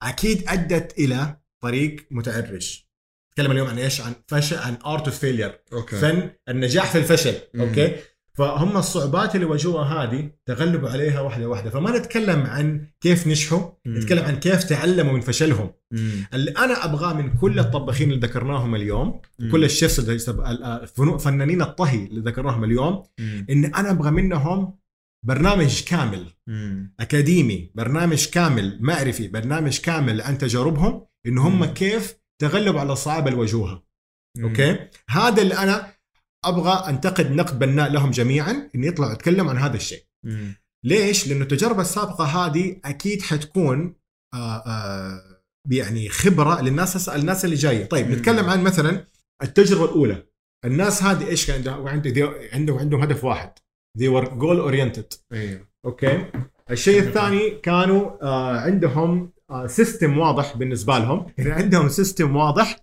أكيد 0.03 0.45
أدت 0.49 0.99
إلى 0.99 1.41
طريق 1.63 2.07
متعرج 2.11 2.83
نتكلم 3.31 3.51
اليوم 3.51 3.69
عن 3.69 3.79
إيش؟ 3.79 4.01
عن 4.01 4.15
فشل 4.29 4.57
عن 4.57 4.79
art 4.87 5.09
of 5.09 5.19
failure 5.19 5.61
okay. 5.73 5.97
فن 5.97 6.31
النجاح 6.49 6.93
في 6.93 6.99
الفشل. 6.99 7.35
مم. 7.55 7.61
Okay? 7.61 7.97
فهم 8.39 8.77
الصعوبات 8.77 9.35
اللي 9.35 9.47
واجهوها 9.47 9.85
هذه 10.05 10.31
تغلبوا 10.47 10.89
عليها 10.89 11.21
واحدة 11.21 11.49
واحدة 11.49 11.71
فما 11.71 11.99
نتكلم 11.99 12.41
عن 12.47 12.87
كيف 13.01 13.27
نجحوا. 13.27 13.71
نتكلم 13.87 14.25
عن 14.25 14.37
كيف 14.37 14.65
تعلموا 14.65 15.13
من 15.13 15.21
فشلهم 15.21 15.71
مم. 15.93 16.27
اللي 16.35 16.51
أنا 16.51 16.85
أبغاه 16.85 17.13
من 17.15 17.33
كل 17.37 17.59
الطباخين 17.59 18.13
اللي 18.13 18.27
ذكرناهم 18.27 18.75
اليوم 18.75 19.21
مم. 19.39 19.51
كل 19.53 19.65
ال 19.71 19.75
chefs 19.75 19.99
اللي 19.99 20.15
يسب- 20.15 20.41
ال- 20.41 20.65
ال- 20.65 20.87
فنو- 20.89 21.19
فنانين 21.19 21.63
الطهي 21.63 22.05
اللي 22.07 22.21
ذكرناهم 22.21 22.65
اليوم 22.65 23.03
مم. 23.21 23.47
إن 23.51 23.65
أنا 23.65 23.91
أبغى 23.91 24.11
منهم 24.11 24.79
برنامج 25.27 25.83
كامل 25.85 26.27
مم. 26.47 26.95
أكاديمي 27.01 27.71
برنامج 27.75 28.27
كامل 28.29 28.79
معرفي 28.81 29.29
برنامج 29.29 29.79
كامل 29.81 30.21
عن 30.21 30.39
تجاربهم 30.39 31.07
إن 31.27 31.39
هم 31.39 31.59
مم. 31.59 31.65
كيف 31.65 32.15
تغلبوا 32.41 32.81
على 32.81 32.93
الصعاب 32.93 33.29
اللي 33.29 33.39
واجهوها. 33.39 33.83
Okay 34.45 34.79
هذا 35.09 35.43
اللي 35.43 35.55
أنا 35.59 35.92
أبغى 36.45 36.89
أنتقد 36.89 37.33
نقد 37.33 37.59
بناء 37.59 37.93
لهم 37.93 38.11
جميعا 38.11 38.71
ان 38.75 38.85
يطلعوا 38.85 39.13
يتكلموا 39.13 39.51
عن 39.51 39.59
هذا 39.59 39.77
الشيء. 39.77 40.05
مم. 40.25 40.55
ليش؟ 40.85 41.29
لأنه 41.29 41.43
التجربه 41.43 41.81
السابقة 41.81 42.25
هذه 42.25 42.81
أكيد 42.85 43.23
حتكون 43.23 43.95
آه 44.35 44.57
آه 44.67 45.23
يعني 45.71 46.09
خبرة 46.09 46.61
للناس 46.61 47.09
الناس 47.09 47.45
اللي 47.45 47.57
جاية. 47.57 47.85
طيب 47.85 48.07
مم. 48.07 48.13
نتكلم 48.13 48.51
عن 48.51 48.63
مثلا 48.63 49.07
التجربة 49.43 49.85
الأولى. 49.85 50.23
الناس 50.65 51.03
هذه 51.03 51.27
إيش 51.27 51.47
كان 51.47 51.69
عندهم؟ 51.69 51.89
عندهم 52.53 52.79
عندهم 52.79 53.01
هدف 53.01 53.25
واحد. 53.25 53.53
They 53.99 54.09
were 54.09 54.27
goal 54.27 54.71
oriented. 54.71 55.19
أيوه 55.33 55.69
okay? 55.85 56.25
الشيء 56.71 57.03
الثاني 57.03 57.51
كانوا 57.51 58.23
آه 58.23 58.61
عندهم 58.61 59.33
آه 59.51 59.67
system 59.67 60.19
واضح 60.19 60.57
بالنسبة 60.57 60.99
لهم. 60.99 61.27
يعني 61.39 61.53
عندهم 61.53 61.89
system 61.89 62.37
واضح 62.37 62.77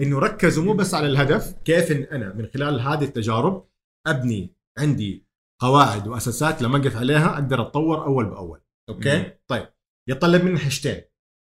إنه 0.00 0.18
ركزوا 0.18 0.64
مو 0.64 0.72
بس 0.72 0.94
على 0.94 1.06
الهدف 1.06 1.54
كيف 1.64 1.92
إن 1.92 2.02
أنا 2.02 2.32
من 2.32 2.46
خلال 2.46 2.80
هذه 2.80 3.04
التجارب 3.04 3.68
أبني 4.06 4.56
عندي 4.78 5.26
قواعد 5.62 6.08
وأساسات 6.08 6.62
لما 6.62 6.78
أقف 6.78 6.96
عليها 6.96 7.34
أقدر 7.34 7.62
أتطور 7.62 8.04
أول 8.04 8.24
بأول. 8.24 8.60
okay؟ 8.88 9.18
مم. 9.18 9.38
طيب. 9.48 9.68
يتطلب 10.08 10.44
مني 10.44 10.58
حاجتين. 10.58 11.02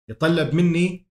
يتطلب 0.09 0.53
مني 0.53 1.07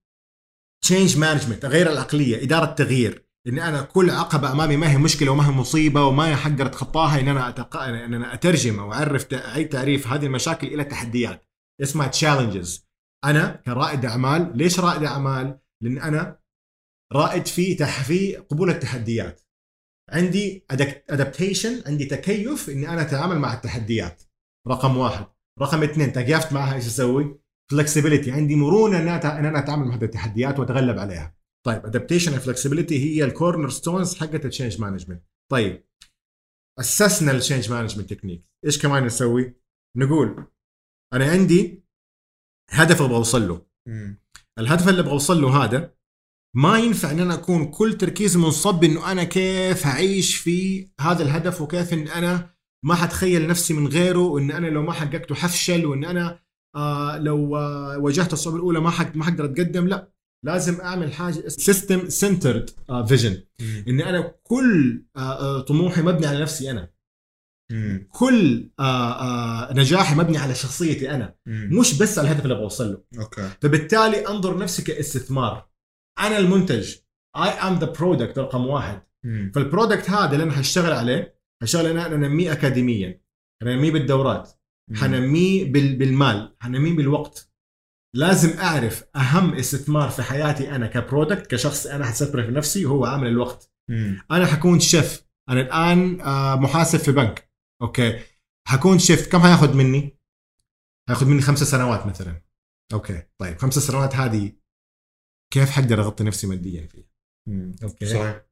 change 0.84 1.18
management 1.18 1.64
اغير 1.64 1.92
العقلية 1.92 2.42
إدارة 2.42 2.66
تغيير 2.66 3.24
ان 3.48 3.58
أنا 3.58 3.82
كل 3.82 4.10
عقبة 4.10 4.52
أمامي 4.52 4.76
ما 4.76 4.92
هي 4.92 4.98
مشكلة 4.98 5.30
وما 5.32 5.48
هي 5.48 5.52
مصيبة 5.52 6.04
وما 6.04 6.28
هي 6.28 6.36
حقدر 6.36 6.66
أتخطاها 6.66 7.20
إن 7.20 7.28
أنا 7.28 7.48
أتق... 7.48 7.76
إن 7.76 8.14
أنا 8.14 8.34
أترجم 8.34 8.80
أو 8.80 8.92
أعرف 8.92 9.34
اعيد 9.34 9.68
تعريف 9.68 10.06
هذه 10.08 10.26
المشاكل 10.26 10.66
إلى 10.66 10.84
تحديات. 10.84 11.46
اسمها 11.82 12.06
challenges 12.06 12.88
أنا 13.24 13.62
كرائد 13.66 14.04
أعمال 14.04 14.58
ليش 14.58 14.80
رائد 14.80 15.04
أعمال؟ 15.04 15.58
لأن 15.82 15.98
أنا 15.98 16.38
رائد 17.14 17.46
في 17.46 17.76
في 17.86 18.36
قبول 18.36 18.70
التحديات. 18.70 19.40
عندي 20.10 20.66
adaptation 21.10 21.82
عندي 21.86 22.04
تكيف 22.04 22.70
إني 22.70 22.88
أنا 22.88 23.02
أتعامل 23.02 23.38
مع 23.38 23.54
التحديات. 23.54 24.22
رقم 24.68 24.96
واحد. 24.96 25.26
رقم 25.60 25.82
اثنين 25.82 26.12
تكيفت 26.12 26.52
معها 26.52 26.74
إيش 26.74 26.86
أسوي؟ 26.86 27.40
flexibility 27.70 28.30
عندي 28.30 28.56
مرونة 28.56 28.98
إن 28.98 29.08
إن 29.08 29.44
أنا 29.46 29.58
أتعامل 29.58 29.86
مع 29.86 29.94
هذه 29.94 30.04
التحديات 30.04 30.58
وأتغلب 30.58 30.98
عليها. 30.98 31.36
طيب 31.66 31.86
adaptation 31.86 32.38
flexibility 32.38 33.04
هي 33.04 33.24
ال 33.24 33.31
corner 33.31 33.68
stones 33.68 34.14
حقت 34.14 34.44
ال 34.44 34.49
change 34.49 34.80
management 34.80 35.24
طيب 35.50 35.84
اسسنا 36.80 37.32
ال 37.32 37.38
change 37.38 37.70
management 37.70 38.12
technique 38.12 38.44
إيش 38.64 38.82
كمان 38.82 39.04
نسوي؟ 39.04 39.54
نقول 39.96 40.46
أنا 41.12 41.30
عندي 41.30 41.84
هدف 42.70 43.02
أبغى 43.02 43.16
أوصل 43.16 43.48
له. 43.48 43.66
الهدف 44.58 44.88
اللي 44.88 45.00
أبغى 45.00 45.12
أوصل 45.12 45.42
له 45.42 45.64
هذا 45.64 45.94
ما 46.54 46.78
ينفع 46.78 47.10
إن 47.10 47.20
أنا 47.20 47.34
أكون 47.34 47.64
كل 47.64 47.98
تركيزي 47.98 48.38
منصب 48.38 48.84
إنه 48.84 49.12
أنا 49.12 49.24
كيف 49.24 49.86
هعيش 49.86 50.36
في 50.36 50.88
هذا 51.00 51.22
الهدف 51.22 51.60
وكيف 51.60 51.92
إن 51.92 52.08
أنا 52.08 52.54
ما 52.84 52.94
حتخيل 52.94 53.46
نفسي 53.46 53.74
من 53.74 53.88
غيره 53.88 54.18
وإن 54.18 54.50
أنا 54.50 54.66
لو 54.66 54.82
ما 54.82 54.92
حققته 54.92 55.34
حفشل 55.34 55.86
وإن 55.86 56.04
أنا 56.04 56.40
آه 56.76 57.18
لو 57.18 57.56
آه 57.56 57.98
واجهت 57.98 58.32
الصعوبة 58.32 58.58
الأولى 58.58 58.80
ما 58.80 58.90
حق 58.90 59.16
ما 59.16 59.24
حقدر 59.24 59.44
أتقدم 59.44 59.88
لا. 59.88 60.12
لازم 60.44 60.80
أعمل 60.80 61.12
حاجة 61.12 61.48
system 61.48 62.08
centered 62.08 62.70
vision. 63.08 63.42
إن 63.88 64.00
أنا 64.00 64.34
كل 64.42 65.02
آه 65.16 65.20
آه 65.20 65.60
طموحي 65.60 66.02
مبني 66.02 66.26
على 66.26 66.40
نفسي 66.42 66.70
أنا. 66.70 66.90
مم. 67.72 68.08
كل 68.12 68.70
آه 68.80 69.12
آه 69.12 69.72
نجاحي 69.74 70.14
مبني 70.14 70.38
على 70.38 70.54
شخصيتي 70.54 71.10
أنا. 71.10 71.34
مم. 71.46 71.68
مش 71.72 71.98
بس 71.98 72.18
على 72.18 72.28
الهدف 72.28 72.42
اللي 72.42 72.54
أبغى 72.54 72.64
اوصل 72.64 72.92
له. 72.92 73.22
okay. 73.22 73.50
فبالتالي 73.62 74.28
أنظر 74.28 74.58
نفسي 74.58 74.82
كاستثمار. 74.82 75.73
أنا 76.18 76.38
المنتج. 76.38 76.96
I 77.36 77.48
am 77.48 77.78
the 77.78 77.92
product 77.92 78.38
رقم 78.38 78.66
واحد. 78.66 79.02
مم. 79.24 79.52
فال 79.54 79.67
product 79.67 80.10
هذا 80.10 80.32
اللي 80.32 80.42
أنا 80.42 80.60
هشتغل 80.60 80.92
عليه 80.92 81.38
هشتغل 81.62 81.86
أنا 81.86 82.06
أنا 82.06 82.14
انميه 82.14 82.52
اكاديميا. 82.52 83.20
انميه 83.62 83.90
بالدورات. 83.92 84.50
مم. 84.90 84.96
حنميه 84.96 85.72
بال- 85.72 85.96
بالمال. 85.96 86.56
حنميه 86.60 86.96
بالوقت. 86.96 87.50
لازم 88.16 88.58
أعرف 88.58 89.04
أهم 89.16 89.54
استثمار 89.54 90.08
في 90.10 90.22
حياتي 90.22 90.76
أنا 90.76 90.86
ك 90.86 90.94
product 90.94 91.46
كشخص 91.46 91.86
أنا 91.86 92.04
حستثمر 92.04 92.42
في 92.42 92.50
نفسي 92.50 92.84
هو 92.84 93.04
عامل 93.04 93.26
الوقت. 93.26 93.72
مم. 93.90 94.18
أنا 94.30 94.46
حكون 94.46 94.80
شيف. 94.80 95.24
أنا 95.50 95.60
الآن 95.60 96.20
آه، 96.20 96.56
محاسب 96.56 96.98
في 96.98 97.12
بنك. 97.12 97.50
okay. 97.82 98.20
حكون 98.68 98.98
شيف. 98.98 99.32
كم 99.32 99.38
حياخذ 99.38 99.76
مني؟ 99.76 100.18
حياخذ 101.08 101.26
مني 101.26 101.42
خمسة 101.42 101.64
سنوات 101.64 102.06
مثلا. 102.06 102.42
okay. 102.92 103.22
طيب 103.40 103.58
خمسة 103.58 103.80
سنوات 103.80 104.14
هذه 104.16 104.52
كيف 105.54 105.70
حقدر 105.70 106.00
أغطي 106.00 106.24
نفسي 106.24 106.46
ماديا 106.46 106.86
فيها. 106.86 107.08
okay. 107.82 108.06
صحيح. 108.06 108.46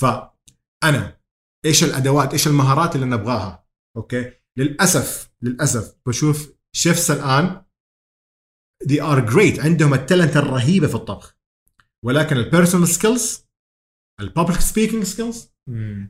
فانا 0.00 1.20
إيش 1.64 1.84
الأدوات 1.84 2.32
إيش 2.32 2.46
المهارات 2.46 2.94
اللي 2.94 3.06
أنا 3.06 3.14
ابغاها 3.14 3.66
okay. 3.96 4.32
للأسف 4.58 5.30
للأسف 5.42 5.94
بشوف 6.06 6.52
chefs 6.76 7.10
الآن 7.10 7.62
they 8.84 9.00
are 9.00 9.30
great. 9.32 9.64
عندهم 9.64 9.94
ال 9.94 10.00
talent 10.00 10.36
الرهيبة 10.36 10.86
في 10.86 10.94
الطبخ. 10.94 11.38
ولكن 12.04 12.36
ال 12.36 12.42
personal 12.42 12.88
skills 12.88 13.44
ال 14.20 14.26
public 14.26 14.60
speaking 14.60 15.04
skills. 15.04 15.48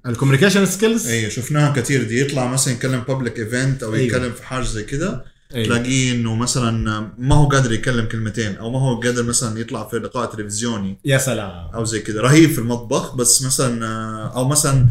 ال 0.06 0.11
communication 0.11 0.66
skills 0.66 1.08
أيوه 1.08 1.30
شفناها 1.30 1.76
كثير. 1.76 2.08
دي 2.08 2.20
يطلع 2.20 2.52
مثلا 2.52 2.74
يتكلم 2.74 3.00
public 3.00 3.38
event 3.38 3.82
أو 3.82 3.94
أيوة. 3.94 4.06
يتكلم 4.06 4.32
في 4.32 4.42
حاجة 4.42 4.62
زي 4.62 4.84
كده. 4.84 5.31
تلاقيه 5.52 6.12
إنه 6.12 6.34
مثلا 6.34 7.10
ما 7.18 7.34
هو 7.34 7.46
قادر 7.46 7.72
يتكلم 7.72 8.04
كلمتين 8.04 8.56
أو 8.56 8.70
ما 8.70 8.78
هو 8.78 9.00
قادر 9.00 9.22
مثلا 9.22 9.60
يطلع 9.60 9.88
في 9.88 9.98
لقاء 9.98 10.34
تلفزيوني. 10.34 10.98
يا 11.04 11.18
سلام. 11.18 11.74
أو 11.74 11.84
زي 11.84 12.00
كده 12.00 12.20
رهيب 12.20 12.50
في 12.50 12.58
المطبخ 12.58 13.16
بس 13.16 13.44
مثلا 13.44 13.86
أو 14.26 14.48
مثلا 14.48 14.86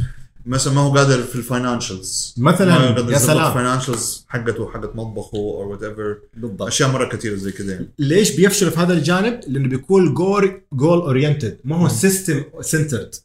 مثلا 0.46 0.74
ما 0.74 0.82
هو 0.82 0.94
قادر 0.94 1.24
في 1.24 1.36
ال 1.36 1.45
financials 1.45 2.36
مثلاً، 2.38 2.80
ما 2.80 2.88
هو 2.88 2.96
قادر 2.96 3.12
يا 3.12 3.18
سلام. 3.18 3.48
ال 3.48 3.55
financials 3.55 4.26
حقته 4.28 4.72
حقت 4.72 4.96
مطبخه 4.96 5.38
أو 5.38 5.72
whatever 5.72 6.18
بالضبط. 6.38 6.62
أشياء 6.62 6.92
مرة 6.92 7.10
كثيرة 7.10 7.36
زي 7.36 7.54
يعني. 7.60 7.90
ليش 8.00 8.36
بيفشل 8.36 8.72
في 8.72 8.80
هذا 8.80 8.94
الجانب؟ 8.94 9.40
لأنه 9.48 9.70
بيكون 9.70 10.14
goal 10.14 10.62
goal 10.74 11.00
oriented 11.00 11.58
ما 11.64 11.76
هو 11.76 11.88
system 11.88 12.44
centered. 12.62 13.16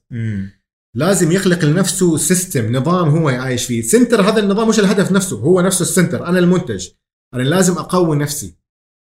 لازم 0.95 1.33
يخلق 1.33 1.65
لنفسه 1.65 2.17
system 2.17 2.77
نظام 2.77 3.09
هو 3.09 3.29
عايش 3.29 3.65
فيه. 3.65 3.83
center 3.83 4.21
هذا 4.21 4.41
النظام 4.41 4.69
مش 4.69 4.79
الهدف 4.79 5.13
نفسه 5.13 5.37
هو 5.37 5.61
نفسه 5.61 5.83
ال 5.83 5.89
center 5.89 6.27
أنا 6.27 6.39
المنتج. 6.39 6.87
أنا 7.35 7.43
لازم 7.43 7.73
أقوي 7.73 8.17
نفسي. 8.17 8.57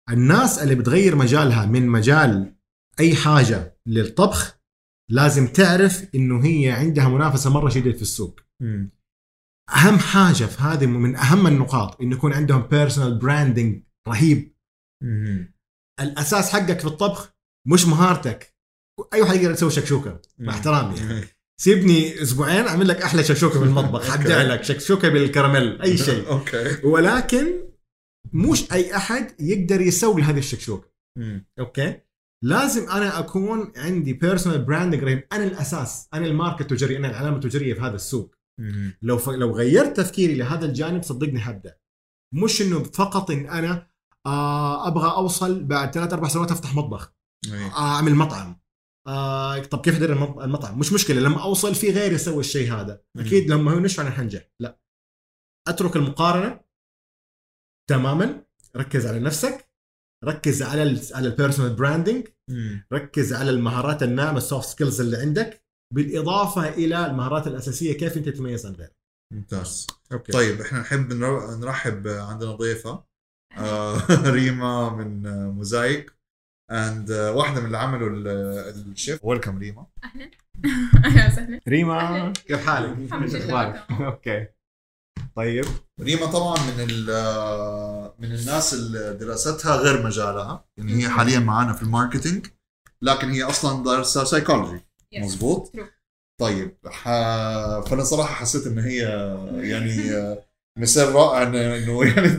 الناس 0.10 0.60
اللي 0.60 0.76
بتغير 0.76 1.16
مجالها 1.16 1.66
من 1.66 1.88
مجال 1.88 2.56
أي 3.00 3.16
حاجة 3.16 3.78
للطبخ 3.86 4.60
لازم 5.12 5.48
تعرف 5.48 6.16
إنه 6.16 6.46
هي 6.46 6.72
عندها 6.72 7.10
منافسة 7.10 7.50
مرة 7.50 7.70
شديده 7.70 7.96
في 7.96 8.02
السوق. 8.02 8.40
مم. 8.62 8.90
أهم 9.76 10.00
حاجة 10.00 10.46
في 10.46 10.62
هذه 10.62 10.86
من 10.86 11.16
أهم 11.16 11.48
النقاط 11.48 12.02
إنه 12.02 12.16
يكون 12.16 12.34
عندهم 12.34 12.62
personal 12.62 13.18
branding 13.20 13.84
رهيب. 14.08 14.56
مم. 15.04 15.54
الأساس 16.00 16.50
حقك 16.50 16.80
في 16.80 16.86
الطبخ 16.86 17.34
مش 17.68 17.86
مهارتك. 17.86 18.56
أي 19.14 19.22
واحد 19.22 19.36
يقدر 19.36 19.52
يسوي 19.52 19.72
شكشوكة 19.72 20.22
مع 20.40 20.54
احترامي. 20.54 20.98
يعني. 20.98 21.26
سيبني 21.62 22.22
أسبوعين 22.22 22.68
أعمل 22.68 22.88
لك 22.88 23.02
أحلى 23.02 23.24
شكشوكة 23.24 23.60
في 23.60 23.66
المطبخ. 23.66 24.04
حبدع 24.12 24.42
لك 24.42 24.64
شكشوكة 24.64 25.10
بالكراميل 25.10 25.82
أي 25.82 25.98
شيء. 26.08 26.28
okay. 26.28 26.88
ولكن 26.88 27.65
مش 28.36 28.72
أي 28.72 28.96
أحد 28.96 29.42
يقدر 29.42 29.82
يسوي 29.82 30.22
هذه 30.22 30.38
الشكشوكه. 30.38 30.90
okay؟ 31.60 32.00
لازم 32.44 32.90
أنا 32.90 33.20
أكون 33.20 33.74
عندي 33.76 34.14
personal 34.14 34.66
branding 34.66 35.04
رهيب 35.04 35.28
أنا 35.34 35.44
الأساس. 35.44 36.08
أنا 36.14 36.26
الماركه 36.26 36.62
التجاريه 36.62 36.98
أنا 36.98 37.10
العلامة 37.10 37.36
التجاريه 37.36 37.74
في 37.74 37.82
هذا 37.82 37.96
السوق. 37.96 38.36
مم. 38.60 38.98
لو 39.02 39.18
ف... 39.18 39.30
لو 39.30 39.52
غيرت 39.56 39.98
تفكيري 39.98 40.36
لهذا 40.36 40.66
الجانب 40.66 41.04
صدقني 41.04 41.40
حبدا 41.40 41.78
مش 42.34 42.62
إنه 42.62 42.84
فقط 42.84 43.32
إن 43.32 43.46
أنا 43.50 43.88
آه 44.26 44.88
أبغى 44.88 45.12
أوصل 45.12 45.64
بعد 45.64 45.94
ثلاث 45.94 46.14
أربع 46.14 46.28
سنوات 46.28 46.52
أفتح 46.52 46.76
مطبخ. 46.76 47.14
آه 47.54 47.78
أعمل 47.78 48.16
مطعم. 48.16 48.60
آه 49.08 49.60
طب 49.60 49.82
كيف 49.82 49.96
أدير 49.96 50.14
المط- 50.14 50.40
المطعم؟ 50.40 50.80
مش 50.80 50.94
مشكلة. 50.94 51.22
لما 51.22 51.44
أوصل 51.44 51.76
في 51.76 51.92
غيري 51.92 52.16
يسوي 52.16 52.40
الشيء 52.40 52.74
هذا. 52.74 53.02
أكيد 53.18 53.52
لما 53.52 53.74
هو 53.74 53.80
نشفع 53.80 54.04
أنا 54.04 54.12
حنجح. 54.12 54.42
لا. 54.60 54.80
أترك 55.68 55.96
المقارنة. 55.96 56.65
تماما. 57.90 58.44
ركز 58.78 59.06
على 59.08 59.20
نفسك. 59.20 59.66
ركز 60.26 60.64
على 60.64 60.84
ال 60.84 61.00
على 61.14 61.28
ال 61.28 61.33
personal 61.33 61.76
branding. 61.76 62.28
ركز 62.94 63.34
على 63.34 63.50
المهارات 63.50 64.04
الناعمة 64.04 64.38
ال 64.38 64.44
soft 64.44 64.70
skills 64.70 65.02
اللي 65.02 65.18
عندك. 65.18 65.62
بالإضافة 65.94 66.70
إلى 66.70 67.06
المهارات 67.06 67.48
الأساسية 67.48 67.98
كيف 67.98 68.18
أنت 68.18 68.30
تتميز 68.30 68.66
عن 68.66 68.74
غيرك. 68.74 68.96
ممتاز. 69.34 69.88
okay. 70.12 70.32
طيب 70.32 70.62
إحنا 70.62 70.80
نحب 70.80 71.14
نر- 71.14 71.56
نرحب 71.56 72.08
عندنا 72.08 72.52
ضيفة. 72.52 73.04
آه، 73.58 73.98
ريما 74.38 74.90
من 74.90 75.28
آه، 75.28 75.46
Mosaic 75.52 76.14
and 76.72 77.12
واحدة 77.12 77.60
من 77.60 77.66
اللي 77.66 77.78
عملوا 77.78 78.10
ال- 78.10 78.28
ال 78.92 78.97
shift. 78.97 79.26
welcome 79.26 79.58
ريما. 79.58 79.86
أهلا. 80.04 80.32
أهلا 81.06 81.28
وسهلا. 81.28 81.60
ريما. 81.68 82.34
كيف 82.34 82.66
حالك؟ 82.66 82.98
الحمد 82.98 83.36
لله،. 83.36 83.76
okay. 84.08 84.48
طيب. 85.36 85.66
ريما 86.02 86.26
طبعا 86.26 86.58
من 86.60 86.86
ال- 86.90 88.12
من 88.20 88.32
الناس 88.32 88.74
اللي 88.74 89.14
دراستها 89.14 89.76
غير 89.76 90.04
مجالها 90.06 90.66
يعني 90.78 91.04
هي 91.04 91.10
حاليا 91.10 91.40
معانا 91.40 91.74
في 91.74 91.84
ال 91.84 91.90
marketing 91.90 92.48
لكن 93.02 93.30
هي 93.30 93.44
أصلا 93.44 93.84
دارسة 93.84 94.24
سايكولوجي 94.24 94.86
True. 95.78 95.84
طيب 96.42 96.78
ح... 96.86 97.04
فأنا 97.90 98.04
صراحة 98.04 98.34
حسيت 98.36 98.68
إن 98.68 98.80
هي 98.80 99.00
يعني 99.54 100.12
مثال 100.78 101.16
رائع 101.16 101.44
إنه 101.44 102.06
يعني 102.06 102.30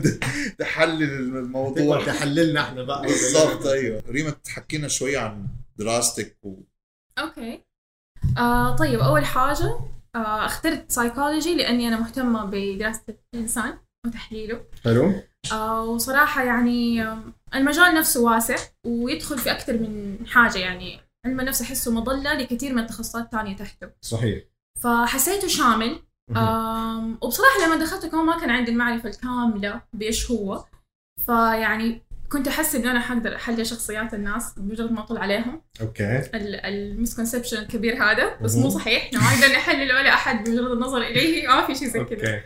تحلل 0.58 1.02
الموضوع. 1.36 2.04
تحللنا 2.04 2.60
إحنا 2.60 2.82
بقى. 2.82 3.02
بالضبط 3.02 3.66
أيوه. 3.66 4.02
ريما 4.08 4.30
تحكينا 4.30 4.88
شوي 4.88 5.16
عن 5.16 5.46
دراستك 5.76 6.36
و... 6.42 6.54
okay 7.18 7.62
آه 8.38 8.76
طيب 8.76 9.00
أول 9.00 9.24
حاجة 9.24 9.78
اخترت 10.23 10.90
سايكولوجي 10.92 11.54
لأني 11.54 11.88
أنا 11.88 12.00
مهتمة 12.00 12.44
بدراسه 12.44 13.14
الإنسان 13.35 13.78
وتحليله 14.06 14.61
حلو. 14.85 15.12
آه 15.52 15.85
وصراحة 15.85 16.42
يعني 16.44 17.02
آه، 17.02 17.18
المجال 17.54 17.94
نفسه 17.94 18.20
واسع 18.23 18.56
ويدخل 18.87 19.38
في 19.38 19.50
أكثر 19.50 19.73
من 19.73 20.18
حاجة 20.26 20.58
يعني. 20.58 21.00
علم 21.26 21.40
النفس 21.40 21.62
أحسه 21.62 21.92
مظله 21.92 22.35
لكثير 22.35 22.73
من 22.73 22.78
التخصصات 22.82 23.25
الثانية 23.25 23.56
تحته. 23.56 23.90
صحيح. 24.00 24.44
فحسيته 24.80 25.49
شامل. 25.49 25.99
آم، 26.37 27.18
وبصراحة 27.23 27.66
لما 27.66 27.76
دخلته 27.76 28.08
كمان 28.08 28.25
ما 28.26 28.40
كان 28.40 28.50
عندي 28.50 28.70
المعرفة 28.70 29.08
الكاملة 29.08 29.82
بإيش 29.92 30.30
هو. 30.30 30.64
فيعني 31.26 32.02
كنت 32.33 32.49
أحس 32.49 32.75
إنه 32.75 32.90
أنا 32.90 33.00
حقدر 33.00 33.35
أحلل 33.35 33.66
شخصيات 33.66 34.14
الناس 34.14 34.59
بمجرد 34.59 34.92
ما 34.92 35.00
أطلع 35.00 35.21
عليهم. 35.21 35.62
okay. 35.80 36.30
ال 36.35 36.43
misconception 36.43 37.58
الكبير 37.59 38.04
هذا 38.04 38.37
بس 38.37 38.56
مو. 38.56 38.68
صحيح. 38.68 39.11
ما 39.12 39.21
نقدر 39.21 39.54
نحلل 39.54 39.92
ولا 39.92 40.14
أحد 40.14 40.45
بمجرد 40.45 40.71
النظر 40.71 41.02
إليه. 41.02 41.47
ما 41.49 41.66
في 41.66 41.75
شيء 41.75 41.88
زي 41.88 42.04
كذا. 42.04 42.42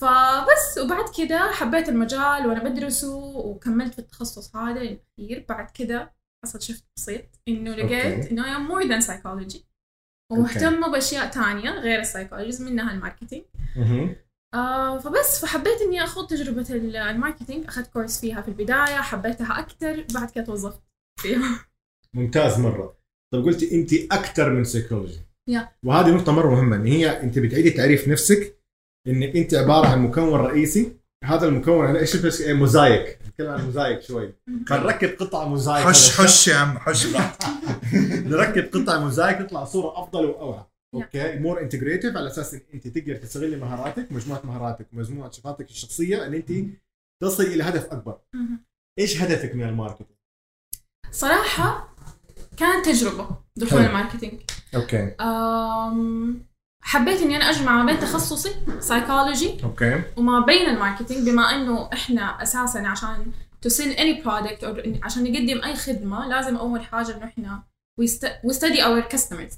فبس 0.00 0.78
وبعد 0.84 1.04
كده 1.18 1.52
حبيت 1.52 1.88
المجال 1.88 2.46
وأنا 2.46 2.64
بدرسه 2.64 3.16
وكملت 3.16 3.92
في 3.92 3.98
التخصص 3.98 4.56
هذا 4.56 4.80
الأخير. 4.80 5.46
بعد 5.48 5.70
كده 5.70 6.14
حصل 6.44 6.62
shift 6.62 6.84
بسيط. 6.96 7.24
إنه 7.48 7.70
لقيت. 7.70 8.32
إنه 8.32 8.42
I'm 8.42 8.70
more 8.70 8.88
than 8.88 9.06
psychology. 9.06 9.68
ومهتمة 10.32 10.88
بأشياء 10.88 11.30
تانية 11.30 11.70
غير 11.70 12.00
ال 12.00 12.06
psychology 12.06 12.64
منها 12.64 12.92
ال 12.92 12.97
marketing. 12.97 13.44
آه 14.54 14.98
فبس 14.98 15.40
فحبيت 15.44 15.80
إني 15.80 16.04
أخوض 16.04 16.26
تجربة 16.26 16.66
ال- 16.70 16.96
ال 16.96 17.02
marketing. 17.02 17.66
أخذت 17.66 17.86
كورس 17.92 18.20
فيها 18.20 18.42
في 18.42 18.48
البداية 18.48 19.00
حبيتها 19.00 19.58
أكثر 19.58 20.04
بعد 20.14 20.30
كده 20.30 20.44
توظفت 20.44 20.80
فيها. 21.20 21.64
ممتاز 22.14 22.58
مرة. 22.60 22.96
طب 23.32 23.44
قلتي 23.44 23.74
انت 23.74 23.92
أكثر 24.12 24.50
من 24.50 24.64
سيكولوجي 24.64 25.20
يا. 25.48 25.68
وهذه 25.84 26.10
نقطة 26.10 26.32
مرة 26.32 26.50
مهمة 26.50 26.76
إن 26.76 26.86
هي 26.86 27.22
انت 27.22 27.38
بتعيدي 27.38 27.70
تعريف 27.70 28.08
نفسك 28.08 28.58
انك 29.06 29.36
انت 29.36 29.54
عبارة 29.54 29.86
عن 29.88 30.02
مكون 30.02 30.40
رئيسي. 30.40 30.92
هذا 31.24 31.48
المكون 31.48 31.86
أنا 31.86 31.98
إيش 31.98 32.16
بس 32.16 32.40
إيه، 32.40 32.52
موزايك 32.54 33.18
نتكلم 33.28 33.50
عن 33.50 33.64
موزايك 33.64 34.02
شوي. 34.02 34.34
فنركب 34.68 35.08
قطعة 35.20 35.44
موزايك 35.48 35.86
حش 35.86 36.20
حش 36.20 36.48
يا 36.48 36.56
عم 36.56 36.78
حش. 36.78 37.06
نركب 38.30 38.70
قطع 38.74 38.98
موزايك 39.00 39.38
تطلع 39.38 39.64
صورة 39.64 40.02
أفضل 40.02 40.24
وأوعى. 40.24 40.60
Yeah. 40.60 40.77
okay 40.94 41.38
more 41.38 41.60
integrative 41.60 42.16
على 42.16 42.26
أساس 42.26 42.54
ان 42.54 42.60
أنت 42.74 42.88
تقدر 42.88 43.16
تستغلي 43.16 43.56
مهاراتك 43.56 44.12
مجموعة 44.12 44.40
مهاراتك 44.44 44.86
ومجموعه 44.92 45.30
صفاتك 45.30 45.70
الشخصية 45.70 46.26
إن 46.26 46.34
أنت 46.34 46.52
تصل 47.22 47.42
إلى 47.42 47.62
هدف 47.62 47.86
أكبر. 47.86 48.18
مهم. 48.34 48.64
إيش 48.98 49.22
هدفك 49.22 49.54
من 49.54 49.62
ال 49.68 49.72
marketing؟ 49.72 50.08
صراحة 51.10 51.94
كانت 52.56 52.84
تجربة 52.86 53.28
دخول 53.56 53.78
حلو. 53.78 53.88
ال 53.88 53.93
marketing. 53.93 54.40
Okay 54.74 55.14
um، 55.20 56.46
حبيت 56.82 57.20
إني 57.22 57.36
أنا 57.36 57.50
أجمع 57.50 57.82
ما 57.82 57.92
بين 57.92 58.00
تخصصي 58.00 58.54
psychology 58.80 59.64
okay 59.64 60.02
وما 60.16 60.40
بين 60.46 60.66
ال 60.68 60.74
marketing 60.74 61.28
بما 61.30 61.42
إنه 61.42 61.90
إحنا 61.92 62.42
أساسا 62.42 62.78
عشان 62.78 63.32
to 63.66 63.70
sell 63.70 63.96
any 63.96 64.24
product 64.24 64.64
أو 64.64 64.76
عشان 65.02 65.22
نقدم 65.24 65.64
أي 65.64 65.76
خدمة 65.76 66.28
لازم 66.28 66.56
أول 66.56 66.80
حاجة 66.80 67.16
إنه 67.16 67.24
إحنا 67.24 67.62
we 68.00 68.06
stu- 68.06 68.48
we 68.48 68.52
study 68.52 68.80
our 68.80 69.02
customers. 69.14 69.54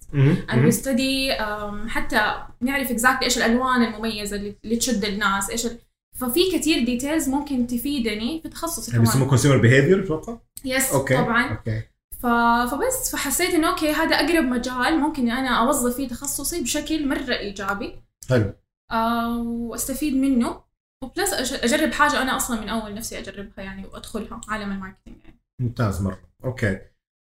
and 0.48 0.58
we 0.66 0.72
study 0.72 1.38
um, 1.40 1.88
حتى 1.88 2.42
نعرف 2.60 2.88
exactly 2.92 3.22
إيش 3.22 3.38
الألوان 3.38 3.82
المميزة 3.82 4.36
اللي, 4.36 4.76
تشد 4.76 5.04
الناس 5.04 5.50
إيش 5.50 5.66
ال... 5.66 5.78
ففي 6.14 6.40
كثير 6.52 6.84
details 6.84 7.28
ممكن 7.28 7.66
تفيدني 7.66 8.40
في 8.42 8.48
تخصصي 8.48 8.98
بيسموه 8.98 9.14
كمان 9.14 9.28
كونسيومر 9.28 9.58
بيهيفير 9.58 10.04
أتوقع 10.04 10.38
yes 10.64 10.92
okay 10.92 11.16
طبعا. 11.16 11.50
Okay. 11.50 11.82
ف... 12.18 12.26
فبس 12.74 13.12
فحسيت 13.12 13.50
إنه 13.54 13.70
okay 13.70 13.92
هذا 13.92 14.16
أقرب 14.16 14.44
مجال 14.44 14.98
ممكن 14.98 15.30
أنا 15.30 15.48
أوظف 15.50 15.96
فيه 15.96 16.08
تخصصي 16.08 16.62
بشكل 16.62 17.08
مرة 17.08 17.34
إيجابي. 17.34 18.02
حلو. 18.28 18.52
آه 18.92 19.38
وأستفيد 19.42 20.14
منه. 20.16 20.60
و 21.04 21.14
plus 21.14 21.52
أجرب 21.52 21.92
حاجة 21.92 22.22
أنا 22.22 22.36
أصلا 22.36 22.60
من 22.60 22.68
أول 22.68 22.94
نفسي 22.94 23.18
أجربها 23.18 23.64
يعني 23.64 23.86
وأدخلها 23.86 24.40
عالم 24.48 24.72
ال 24.72 24.76
marketing 24.76 25.16
يعني. 25.24 25.40
ممتاز 25.60 26.02
مرة. 26.02 26.20
Okay. 26.44 26.78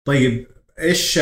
طيب 0.07 0.47
إيش 0.81 1.19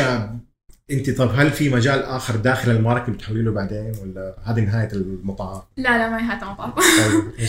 أنت 0.90 1.10
طب 1.10 1.30
هل 1.34 1.50
في 1.50 1.68
مجال 1.68 2.02
آخر 2.02 2.36
داخل 2.36 2.70
ال 2.70 2.76
market 2.76 3.10
بتحولي 3.10 3.42
له 3.42 3.52
بعدين 3.52 3.92
ولا 4.02 4.34
هذه 4.44 4.60
نهاية 4.60 4.88
المطاف؟ 4.92 5.62
لا 5.76 5.98
لا 5.98 6.08
ما 6.10 6.18
هي 6.18 6.36
هذا 6.36 6.46
المطاف. 6.46 6.74
طيب؟ 6.74 7.48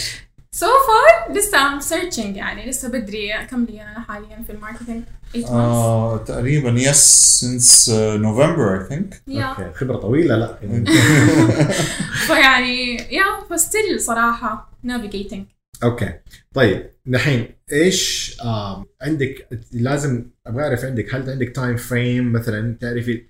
So 0.51 0.65
far 0.65 1.27
لسه 1.37 1.57
I'm 1.57 1.83
searching 1.83 2.37
يعني 2.37 2.69
لسه 2.69 2.89
بدري 2.89 3.47
كم 3.49 3.65
لي 3.65 3.81
أنا 3.81 3.99
حاليا 3.99 4.43
في 4.47 4.51
الماركتينج. 4.51 5.03
8 5.33 5.47
months. 5.47 5.51
آه 5.51 6.17
تقريبا 6.17 6.69
yes 6.69 7.45
since 7.45 7.89
نوفمبر 7.93 8.81
اي 8.81 8.87
ثينك 8.89 9.21
أوكي 9.29 9.73
خبرة 9.73 9.97
طويلة 9.97 10.35
لا. 10.35 10.57
فيعني 12.27 12.95
yeah 12.95 13.23
ف 13.49 13.58
still 13.58 14.01
صراحة 14.01 14.71
navigating. 14.87 15.58
Okay. 15.83 16.13
طيب 16.53 16.89
نحين 17.07 17.47
إيش 17.71 18.35
آه 18.41 18.85
عندك 19.01 19.47
لازم 19.71 20.25
أبغى 20.47 20.63
أعرف 20.63 20.85
عندك 20.85 21.15
هل 21.15 21.29
عندك 21.29 21.49
time 21.55 21.77
frame 21.77 22.31
مثلا 22.31 22.77
تعرفي 22.81 23.25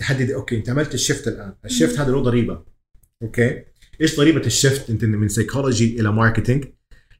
تحددي 0.00 0.34
okay 0.34 0.56
أنت 0.56 0.70
عملت 0.70 0.94
ال 0.94 1.00
shift 1.00 1.28
الآن. 1.28 1.54
ال 1.64 1.70
shift 1.70 1.98
هذا 1.98 2.10
له 2.12 2.20
ضريبة. 2.22 2.64
Okay. 3.22 3.64
إيش 4.00 4.16
ضريبة 4.16 4.46
ال 4.46 4.53
shift 4.53 4.90
أنت 4.90 5.04
من 5.04 5.28
psychology 5.28 6.00
إلى 6.00 6.12
marketing 6.12 6.64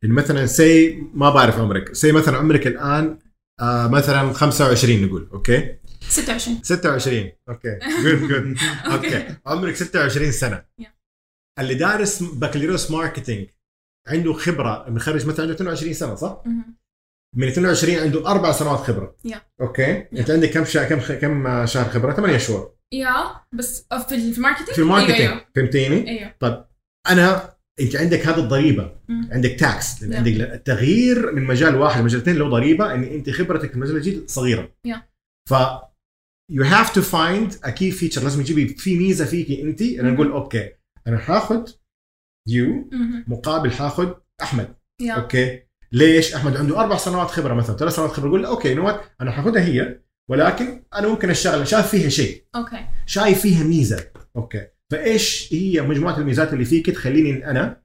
لأن 0.03 0.13
مثلا 0.13 0.47
say 0.47 0.99
ما 1.15 1.31
بعرف 1.31 1.59
عمرك. 1.59 1.95
say 1.95 2.13
مثلا 2.13 2.37
عمرك 2.37 2.67
الآن 2.67 3.19
آه 3.61 3.89
مثلا 3.89 4.33
25 4.33 5.03
نقول. 5.07 5.29
okay. 5.33 5.77
26 6.09 6.63
26 6.63 7.31
okay. 7.49 7.79
Good 8.05 8.19
good 8.31 8.57
okay. 8.93 9.37
عمرك 9.47 9.75
26 9.77 10.33
سنة. 10.33 10.65
Yeah. 10.83 10.85
اللي 11.59 11.75
دارس 11.75 12.23
بكالوريوس 12.23 12.91
marketing 12.91 13.47
عنده 14.09 14.33
خبرة 14.33 14.85
مخرج 14.91 15.27
مثلا 15.27 15.41
عنده 15.43 15.55
22 15.55 15.93
سنة 15.95 16.15
صح؟ 16.15 16.43
من 17.37 17.49
22 17.49 17.97
عنده 17.99 18.31
أربع 18.31 18.53
سنوات 18.53 18.79
خبرة 18.79 19.17
Yeah. 19.29 19.37
Okay 19.61 20.07
أنت 20.19 20.31
عندك 20.31 20.51
كم 20.51 20.65
شهر 20.65 20.85
كم 20.89 21.01
كم 21.01 21.67
شهر 21.67 21.91
خبرة؟ 21.91 22.13
8 22.13 22.39
شهور 22.39 22.75
yeah 22.93 23.15
بس 23.53 23.87
في 24.09 24.15
ال- 24.15 24.33
في 24.33 24.39
ال 24.39 24.42
marketing 24.42 24.71
في 24.71 24.79
ال 24.79 24.83
marketing 24.83 25.21
أيوه 25.21 25.45
فهمتيني؟ 25.57 26.09
أيوه 26.11 26.69
أنا 27.11 27.55
أنت 27.81 27.97
عندك 27.97 28.27
هذه 28.27 28.39
الضريبة 28.39 28.97
مم. 29.09 29.29
عندك 29.33 29.51
tax 29.61 30.03
لأن 30.03 30.13
Yeah. 30.13 30.17
عندك 30.17 30.33
التغيير 30.33 31.33
من 31.33 31.45
مجال 31.45 31.75
واحد 31.77 32.01
لمجال 32.01 32.21
اثنين 32.21 32.37
له 32.37 32.49
ضريبة 32.49 32.95
إن 32.95 33.03
أنت 33.03 33.31
خبرتك 33.31 33.69
في 33.71 33.75
المجال 33.77 33.97
الجديد 33.97 34.31
صغيرة 34.31 34.73
Yeah. 34.89 34.99
ف 35.51 35.55
have 36.63 36.89
to 36.93 37.01
find 37.03 37.53
a 37.67 37.71
key 37.73 37.91
feature 38.01 38.23
لازم 38.23 38.43
تجيبي 38.43 38.69
في 38.69 38.99
ميزة 38.99 39.25
فيكي 39.25 39.63
أنت 39.63 39.83
أنا 39.83 40.03
مم. 40.09 40.15
نقول 40.15 40.31
okay 40.33 40.71
أنا 41.07 41.19
حاخذ 41.19 41.69
you. 42.49 42.91
مقابل 43.27 43.73
حاخذ 43.73 44.13
أحمد. 44.43 44.75
Yeah 45.01 45.15
okay. 45.15 45.63
ليش؟ 45.93 46.35
أحمد 46.35 46.57
عنده 46.57 46.81
أربع 46.81 46.97
سنوات 46.97 47.31
خبرة 47.31 47.55
مثلا. 47.55 47.77
ثلاث 47.77 47.95
سنوات 47.95 48.11
خبرة. 48.11 48.29
يقول 48.29 48.45
okay 48.45 48.75
not 48.75 49.01
أنا 49.21 49.31
حاخذها 49.31 49.63
هي 49.65 50.01
ولكن 50.31 50.85
أنا 50.95 51.09
ممكن 51.09 51.31
أشتغل. 51.31 51.67
شايف 51.69 51.87
فيها 51.87 52.09
شيء. 52.09 52.45
Okay. 52.55 52.87
شايف 53.07 53.41
فيها 53.41 53.65
ميزة. 53.65 54.11
Okay. 54.37 54.67
فإيش 54.91 55.55
هي 55.55 55.83
مجموعة 55.83 56.19
الميزات 56.19 56.53
اللي 56.53 56.65
فيك 56.65 56.91
تخليني 56.91 57.51
أنا 57.51 57.85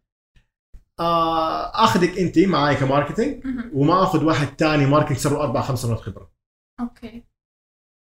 آه، 0.99 1.83
آخذك 1.83 2.17
أنت 2.19 2.39
معي 2.39 2.75
ك 2.75 2.82
marketing. 2.82 3.45
وما 3.73 4.03
آخذ 4.03 4.23
واحد 4.23 4.47
ثاني 4.57 4.85
ماركتينج 4.85 5.19
صار 5.19 5.33
له 5.33 5.41
أربع 5.41 5.61
خمس 5.61 5.81
سنوات 5.81 5.99
خبرة. 5.99 6.31
أوكي. 6.79 7.23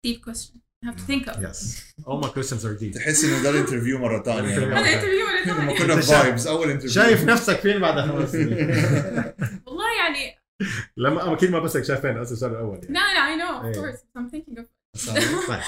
Question. 0.07 0.55
I 0.55 0.68
have 0.85 0.95
to 0.95 1.03
think 1.11 1.27
of. 1.27 1.49
يس 1.49 1.83
all 2.07 2.25
my 2.25 2.27
questions 2.27 2.63
are 2.65 2.81
deep 2.81 2.95
تحس 2.95 3.23
إنه 3.23 3.43
ده 3.43 3.49
الانترفيو 3.49 3.99
مرة 3.99 4.23
ثانية 4.23 4.39
الانترفيو 4.39 4.75
هذا 4.77 4.93
انترفيو 4.93 5.25
ولا 5.27 5.61
لما 5.61 5.77
ثاني 5.77 5.79
كنا 5.79 6.01
فايبز 6.01 6.47
أول 6.47 6.69
انترفيو 6.69 7.03
شايف 7.03 7.23
نفسك 7.23 7.59
فين 7.59 7.79
بعد 7.79 8.09
خمس 8.09 8.31
سنين؟ 8.31 8.49
والله 9.67 9.85
يعني 9.99 10.39
لما 10.97 11.33
أكيد 11.33 11.51
ما 11.51 11.59
بسك 11.59 11.83
شايف 11.83 12.01
فين 12.01 12.11
هذا 12.11 12.21
السؤال 12.21 12.51
الأول 12.51 12.79
يعني. 12.83 12.93
لا 12.93 12.99
لا 12.99 13.35
I 13.35 13.39
know 13.39 13.61
of 13.61 13.65
إيه. 13.65 13.83
course 13.83 13.97
I'm 14.17 14.31
thinking 14.35 14.59
of 14.59 14.65
طيب. 15.07 15.63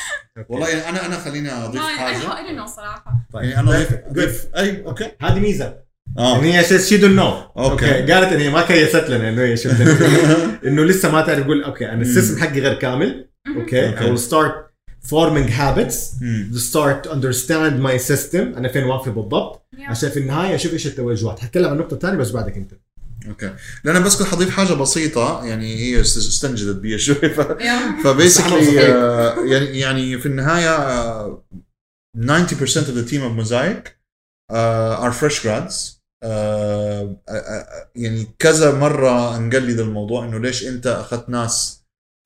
والله 0.50 0.70
يعني 0.70 0.90
أنا 0.90 1.06
أنا 1.06 1.20
خليني 1.20 1.52
أضيف 1.52 1.82
حاجة. 1.82 2.18
I 2.18 2.22
don't 2.22 2.62
know 2.62 2.76
صراحة. 2.76 3.28
طيب. 3.34 3.44
يعني 3.44 3.60
أنا 3.60 3.72
اضيف 3.72 3.90
طيب. 3.92 4.04
اضيف 4.06 4.48
أي 4.56 4.86
أوكي. 4.86 5.12
هذه 5.22 5.40
ميزة. 5.40 5.78
آه. 6.18 6.40
إن 6.40 6.44
هي 6.44 6.80
شي 6.80 6.98
دون 6.98 7.16
نو 7.16 7.30
أوكي. 7.58 7.86
قالت 7.86 8.34
إن 8.34 8.40
هي 8.40 8.50
ما 8.50 8.62
كيست 8.62 9.10
لنا 9.10 9.30
انه 9.30 9.42
هي 9.42 9.58
شفت. 9.58 9.82
إنه 10.66 10.84
لسه 10.84 11.12
ما 11.12 11.22
تعرف 11.22 11.44
تقول 11.44 11.64
أوكي 11.64 11.90
أنا 11.90 12.02
السيستم 12.02 12.42
حقي 12.42 12.60
غير 12.60 12.74
كامل. 12.74 13.30
أوكي. 13.56 13.96
I 13.96 14.00
will 14.00 14.22
start 14.30 14.71
forming 15.08 15.50
habits 15.50 16.22
مم. 16.22 16.52
to 16.54 16.58
start 16.58 17.08
to 17.08 17.12
understand 17.12 17.74
my 17.84 18.08
system 18.12 18.36
أنا 18.36 18.68
فين 18.68 18.84
واقفه 18.84 19.12
بالضبط 19.12 19.62
Yeah. 19.76 19.90
عشان 19.90 20.10
في 20.10 20.20
النهاية 20.20 20.56
أشوف 20.56 20.74
إيش 20.74 20.88
التوجهات 20.88 21.40
حتكلم 21.40 21.66
عن 21.66 21.74
النقطه 21.74 21.94
الثانية 21.94 22.18
بس 22.18 22.32
بعدك 22.32 22.58
أنت 22.58 22.72
أوكي 23.28 23.54
لأن 23.84 24.04
بس 24.04 24.18
كنت 24.18 24.28
حضيف 24.28 24.50
حاجة 24.50 24.74
بسيطة 24.74 25.46
يعني 25.46 25.76
هي 25.76 26.02
است- 26.02 26.18
استنجدت 26.18 26.76
بي 26.76 26.98
شوي 27.00 27.16
ف... 27.30 27.42
Yeah. 27.42 27.64
فبيسكلي 28.04 28.66
صحيح. 28.66 28.84
يعني 29.46 29.80
يعني 29.80 30.20
في 30.20 30.26
النهاية 30.26 30.76
آه، 30.76 31.44
90% 32.18 32.22
of 32.22 32.96
the 32.96 33.10
team 33.12 33.22
of 33.22 33.46
Mosaic 33.48 33.88
uh, 34.52 35.04
are 35.06 35.14
fresh 35.22 35.40
grads 35.44 35.76
uh, 36.26 36.28
uh, 36.28 37.34
uh, 37.34 37.88
يعني 37.96 38.28
كذا 38.40 38.76
مرة 38.80 39.38
انقلد 39.38 39.80
الموضوع 39.80 40.26
إنه 40.26 40.40
ليش 40.40 40.68
أنت 40.68 40.88
أخذت 40.88 41.30
ناس 41.30 41.81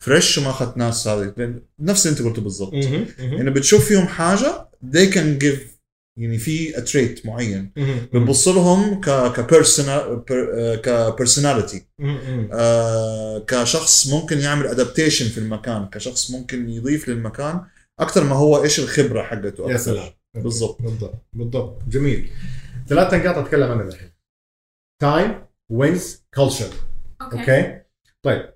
fresh 0.06 0.38
وما 0.38 0.50
أخذت 0.50 0.78
ناس 0.78 1.08
هذه. 1.08 1.34
لأن 1.38 1.62
نفس 1.80 2.08
اللي 2.08 2.18
أنت 2.20 2.28
قلته 2.28 2.42
بالضبط. 2.42 2.74
انه 3.20 3.52
بتشوف 3.52 3.86
فيهم 3.86 4.08
حاجة 4.08 4.70
they 4.92 5.14
can 5.14 5.44
give 5.44 5.76
يعني 6.20 6.38
في 6.38 6.72
trait 6.72 7.26
معين. 7.26 7.72
بتبص 8.14 8.48
لهم 8.48 9.02
ك 9.02 9.34
ك 9.34 9.44
personal 9.44 10.24
ك 10.84 10.92
personality 10.92 11.86
آه، 12.54 13.40
كشخص 13.48 14.08
ممكن 14.08 14.40
يعمل 14.40 14.68
adaptation 14.68 15.26
في 15.26 15.38
المكان 15.38 15.86
كشخص 15.90 16.32
ممكن 16.32 16.70
يضيف 16.70 17.10
للمكان 17.10 17.62
أكثر 18.00 18.24
ما 18.24 18.36
هو 18.36 18.64
إيش 18.64 18.80
الخبرة 18.80 19.24
حقته 19.24 19.72
يا 19.72 19.78
سلام. 19.78 20.10
بالضبط. 20.36 20.82
بالضبط 20.82 21.26
بالضبط. 21.34 21.82
جميل. 21.88 22.30
ثلاث 22.88 23.14
نقاط 23.14 23.38
أتكلم 23.38 23.72
عنها 23.72 23.84
الحين. 23.88 24.12
Time 25.02 25.46
wins 25.72 26.24
culture 26.36 26.70
okay 27.22 27.82
طيب. 28.26 28.55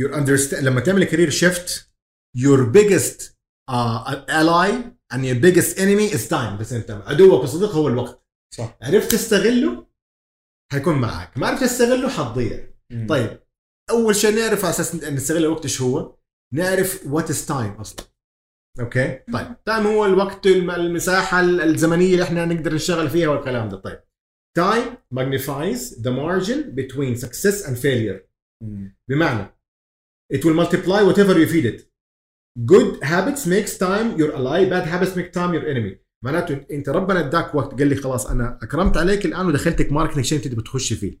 Your 0.00 0.12
understand 0.14 0.62
لما 0.62 0.80
تعمل 0.80 1.04
career 1.04 1.30
shift 1.30 1.90
your 2.38 2.60
biggest 2.72 3.22
uh, 3.70 4.24
ally 4.28 4.70
and 5.14 5.20
your 5.24 5.40
biggest 5.44 5.78
enemy 5.78 6.14
is 6.16 6.28
time. 6.28 6.58
بس 6.60 6.72
انت 6.72 6.90
عدوك 6.90 7.42
وصديق 7.42 7.70
هو 7.70 7.88
الوقت. 7.88 8.26
صح. 8.54 8.78
عرفت 8.82 9.12
تستغله؟ 9.12 9.86
حيكون 10.72 10.94
معك. 11.00 11.38
ما 11.38 11.46
عرفت 11.46 11.62
تستغله؟ 11.64 12.08
حتضيع. 12.08 12.68
طيب. 13.08 13.40
أول 13.90 14.16
شيء 14.16 14.34
نعرف 14.34 14.64
على 14.64 14.70
أساس 14.74 14.94
نستغل 14.94 15.44
الوقت 15.44 15.62
إيش 15.62 15.80
هو؟ 15.80 16.16
نعرف 16.54 17.06
what 17.06 17.30
is 17.30 17.46
time 17.46 17.70
أصلا. 17.72 18.06
Okay؟ 18.80 19.18
طيب. 19.32 19.56
Time 19.66 19.86
هو 19.86 20.06
الوقت 20.06 20.46
الم- 20.46 20.70
المساحة 20.70 21.40
الزمنية 21.40 22.12
اللي 22.12 22.22
إحنا 22.24 22.44
نقدر 22.44 22.74
نشتغل 22.74 23.10
فيها 23.10 23.28
والكلام 23.28 23.68
ده. 23.68 23.76
طيب. 23.76 24.00
time 24.58 24.88
magnifies 25.18 25.80
the 26.02 26.10
margin 26.10 26.74
between 26.76 27.24
success 27.26 27.66
and 27.66 27.76
failure. 27.76 28.20
بمعنى 29.08 29.53
it 30.36 30.44
will 30.44 30.56
multiply 30.62 31.00
whatever 31.08 31.34
you 31.40 31.46
feed 31.54 31.66
it. 31.72 31.78
Good 32.72 32.88
habits 33.12 33.42
makes 33.54 33.72
time 33.86 34.06
your 34.20 34.30
ally 34.38 34.60
bad 34.72 34.86
habits 34.92 35.14
make 35.16 35.32
time 35.32 35.52
your 35.54 35.66
enemy. 35.66 35.96
معناته 36.24 36.66
انت 36.70 36.88
ربنا 36.88 37.20
اداك 37.20 37.54
وقت 37.54 37.78
قال 37.78 37.88
لي 37.88 37.96
خلاص 37.96 38.26
أنا 38.26 38.58
أكرمت 38.62 38.96
عليك 38.96 39.26
الآن 39.26 39.46
ودخلتك 39.46 39.92
marketing 39.92 40.24
شيء 40.24 40.38
أنت 40.38 40.48
بتخش 40.54 40.92
فيه. 40.92 41.18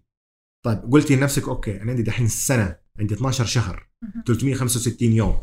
طيب 0.64 0.92
قلتي 0.92 1.16
لنفسك 1.16 1.48
okay 1.48 1.82
أنا 1.82 1.90
عندي 1.90 2.02
دحين 2.02 2.28
سنة 2.28 2.76
عندي 3.00 3.14
12 3.14 3.44
شهر 3.44 3.88
365 4.26 5.12
يوم. 5.12 5.40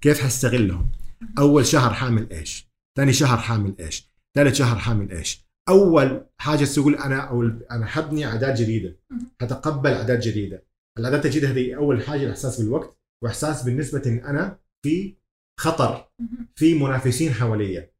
كيف 0.00 0.20
حستغلهم؟ 0.20 0.90
أول 1.38 1.66
شهر 1.66 1.94
حاعمل 1.94 2.32
إيش؟ 2.32 2.68
ثاني 2.96 3.12
شهر 3.12 3.38
حاعمل 3.38 3.74
إيش؟ 3.80 4.10
ثالث 4.36 4.54
شهر 4.54 4.78
حاعمل 4.78 5.12
إيش؟ 5.12 5.48
أول 5.68 6.26
حاجة 6.40 6.64
تقول 6.64 6.94
أنا 6.94 7.20
أو 7.20 7.42
أنا 7.70 7.86
حبني 7.86 8.24
عادات 8.24 8.60
جديدة. 8.60 8.96
حتقبل 9.40 9.94
عادات 9.94 10.18
جديدة. 10.26 10.67
العادات 10.98 11.26
الجديده 11.26 11.50
هذه 11.50 11.76
أول 11.76 12.02
حاجة 12.02 12.22
الإحساس 12.24 12.60
بالوقت 12.60 12.98
وإحساس 13.24 13.62
بالنسبة 13.62 14.02
ان 14.06 14.18
أنا 14.18 14.58
في 14.84 15.16
خطر 15.60 16.08
في 16.54 16.74
منافسين 16.74 17.32
حواليا. 17.32 17.90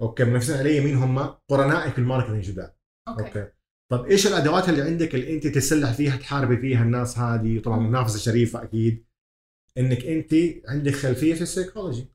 okay 0.00 0.24
منافسين 0.24 0.56
علي 0.56 0.80
مين 0.80 0.96
هم؟ 0.96 1.18
قرنائي 1.50 1.90
في 1.90 1.98
ال 1.98 2.03
marketing 2.03 2.44
جداد 2.44 2.72
okay. 3.08 3.22
okay. 3.22 3.46
طب 3.92 4.06
إيش 4.06 4.26
الأدوات 4.26 4.68
اللي 4.68 4.82
عندك 4.82 5.14
اللي 5.14 5.34
أنت 5.34 5.46
تتسلح 5.46 5.92
فيها 5.92 6.16
تحاربي 6.16 6.56
فيها 6.56 6.82
الناس 6.82 7.18
هذه؟ 7.18 7.58
طبعا 7.58 7.78
منافسة 7.78 8.18
شريفة 8.18 8.62
أكيد. 8.62 9.04
إنك 9.78 10.04
أنت 10.04 10.34
عندك 10.68 10.94
خلفية 10.94 11.34
في 11.34 11.42
السيكولوجي. 11.42 12.06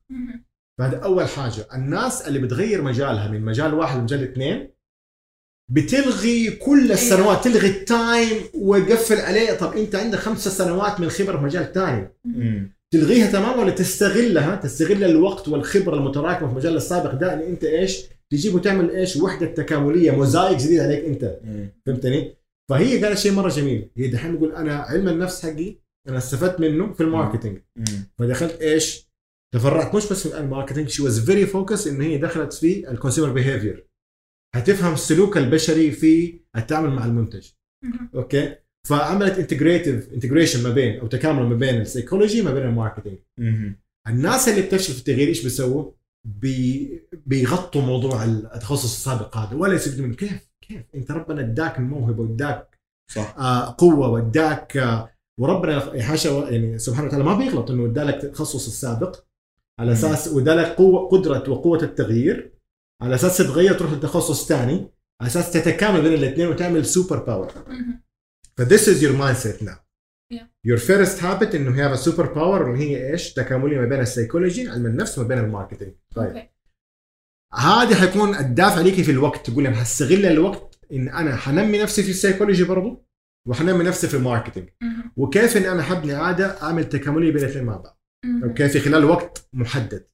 فهذا 0.78 0.98
أول 0.98 1.28
حاجة. 1.28 1.66
الناس 1.74 2.28
اللي 2.28 2.38
بتغير 2.38 2.82
مجالها 2.82 3.28
من 3.28 3.44
مجال 3.44 3.74
واحد 3.74 3.98
لمجال 3.98 4.22
اثنين 4.22 4.70
بتلغي 5.72 6.50
كل 6.50 6.92
السنوات 6.92 7.44
تلغي 7.44 7.68
ال 7.68 7.83
time 7.83 8.42
وتقفل 8.54 9.20
عليه. 9.20 9.52
طب 9.52 9.76
أنت 9.76 9.94
عندك 9.94 10.18
خمسة 10.18 10.50
سنوات 10.50 11.00
من 11.00 11.08
خبره 11.08 11.36
في 11.38 11.44
مجال 11.44 11.72
ثاني 11.72 12.08
تلغيها 12.90 13.30
تماما 13.32 13.56
ولا 13.56 13.70
تستغلها؟ 13.70 14.56
تستغل 14.56 15.04
الوقت 15.04 15.48
والخبرة 15.48 15.96
المتراكمة 15.96 16.48
في 16.48 16.52
المجال 16.52 16.76
السابق 16.76 17.14
ده 17.14 17.34
إن 17.34 17.40
أنت 17.40 17.64
إيش؟ 17.64 18.04
تجيب 18.30 18.54
وتعمل 18.54 18.90
إيش؟ 18.90 19.16
وحدة 19.16 19.46
تكاملية 19.46 20.10
موزايك 20.10 20.58
جديد 20.58 20.80
عليك 20.80 21.04
أنت. 21.04 21.38
فهمتني؟ 21.86 22.36
فهي 22.70 23.04
قالت 23.04 23.18
شيء 23.18 23.32
مرة 23.32 23.48
جميل. 23.48 23.90
هي 23.96 24.08
دحين 24.08 24.36
بقول 24.36 24.52
أنا 24.52 24.76
علم 24.76 25.08
النفس 25.08 25.46
حقي 25.46 25.76
أنا 26.08 26.18
استفدت 26.18 26.60
منه 26.60 26.92
في 26.92 27.02
ال 27.02 27.07
marketing. 27.07 27.58
فدخلت 28.18 28.60
إيش؟ 28.60 29.06
تفرعت 29.54 29.94
مش 29.94 30.08
بس 30.08 30.28
في 30.28 30.38
الماركتينج 30.38 30.88
she 30.88 31.02
was 31.02 31.20
very 31.20 31.46
focused 31.46 31.86
إن 31.86 32.00
هي 32.00 32.18
دخلت 32.18 32.52
في 32.52 32.90
ال 32.90 32.95
consumer 32.95 33.32
behavior 33.32 33.85
هتفهم 34.58 34.94
السلوك 34.94 35.36
البشري 35.36 35.90
في 35.90 36.40
التعامل 36.56 36.90
مع 36.90 37.04
المنتج. 37.04 37.46
okay? 38.14 38.54
فعملت 38.88 39.38
integrative 39.38 40.12
integration 40.12 40.62
ما 40.62 40.70
بين 40.70 41.00
أو 41.00 41.06
تكامل 41.06 41.42
ما 41.42 41.54
بين 41.54 41.80
ال 41.80 41.86
psychology 41.86 42.42
ما 42.42 42.54
بين 42.54 42.62
ال 42.62 42.67
marketing. 42.67 43.18
الناس 44.08 44.48
اللي 44.48 44.62
بتفشل 44.62 44.92
في 44.92 44.98
التغيير 44.98 45.28
إيش 45.28 45.42
بيسووا؟ 45.42 45.92
بي 46.26 47.02
بيغطوا 47.26 47.82
موضوع 47.82 48.24
التخصص 48.24 48.94
السابق 48.94 49.36
هذا. 49.36 49.56
ولا 49.56 49.74
يستفيدوا 49.74 50.06
منه. 50.06 50.14
كيف؟ 50.14 50.50
كيف؟ 50.68 50.82
أنت 50.94 51.10
ربنا 51.10 51.40
اداك 51.40 51.78
الموهبه 51.78 52.22
واداك 52.22 52.78
صح. 53.10 53.34
آه 53.38 53.74
قوة 53.78 54.08
واداك 54.08 54.76
آه 54.76 55.10
وربنا 55.40 56.02
حاشا 56.02 56.28
يعني 56.28 56.78
سبحانه 56.78 57.08
وتعالى 57.08 57.24
ما 57.24 57.38
بيغلط 57.38 57.70
إنه 57.70 57.86
ادالك 57.86 58.24
التخصص 58.24 58.66
السابق 58.66 59.24
على 59.80 59.92
أساس 59.92 60.28
وادالك 60.28 60.66
قوة 60.66 61.08
قدرة 61.08 61.50
وقوة 61.50 61.82
التغيير. 61.82 62.55
على 63.02 63.14
أساس 63.14 63.36
تتغير 63.36 63.74
تروح 63.74 63.92
لتخصص 63.92 64.48
ثاني 64.48 64.90
على 65.20 65.28
أساس 65.30 65.52
تتكامل 65.52 66.02
بين 66.02 66.12
الاثنين 66.12 66.48
وتعمل 66.48 66.86
super 66.86 67.18
power. 67.24 67.52
ف 68.56 68.88
this 68.88 69.02
is 69.02 69.16
your 69.16 69.36
mindset 69.36 69.62
now. 69.62 69.76
your 70.64 70.78
first 70.78 71.22
habit 71.22 71.54
إنه 71.54 71.90
هي 71.90 71.96
super 71.96 72.32
power 72.32 72.72
اللي 72.72 72.84
هي 72.84 73.12
إيش؟ 73.12 73.32
تكاملية 73.32 73.78
ما 73.78 73.86
بين 73.86 74.00
السيكولوجي 74.00 74.68
علم 74.68 74.86
النفس 74.86 75.18
وما 75.18 75.28
بين 75.28 75.38
ال 75.38 75.43
marketing. 75.43 75.94
طيب. 76.14 76.26
okay 76.26 76.50
هذه 77.54 77.94
حيكون 77.94 78.34
الدافع 78.34 78.80
ليكي 78.80 79.04
في 79.04 79.10
الوقت. 79.10 79.50
تقول 79.50 79.64
لي 79.64 79.70
حستغل 79.70 80.26
الوقت 80.26 80.78
إن 80.92 81.08
أنا 81.08 81.36
حنمي 81.36 81.78
نفسي 81.78 82.02
في 82.02 82.10
السيكولوجي 82.10 82.64
برضو 82.64 83.06
وحنمي 83.48 83.84
نفسي 83.84 84.08
في 84.08 84.16
ال 84.16 84.21
marketing. 84.21 84.68
وكيف 85.16 85.56
إن 85.56 85.64
أنا 85.64 85.82
حبني 85.82 86.14
عاده 86.14 86.62
أعمل 86.62 86.88
تكاملية 86.88 87.32
بين 87.32 87.44
الاثنين 87.44 87.64
مع 87.64 87.76
بعض. 87.76 88.00
okay? 88.44 88.68
في 88.68 88.80
خلال 88.80 89.04
وقت 89.04 89.48
محدد. 89.52 90.08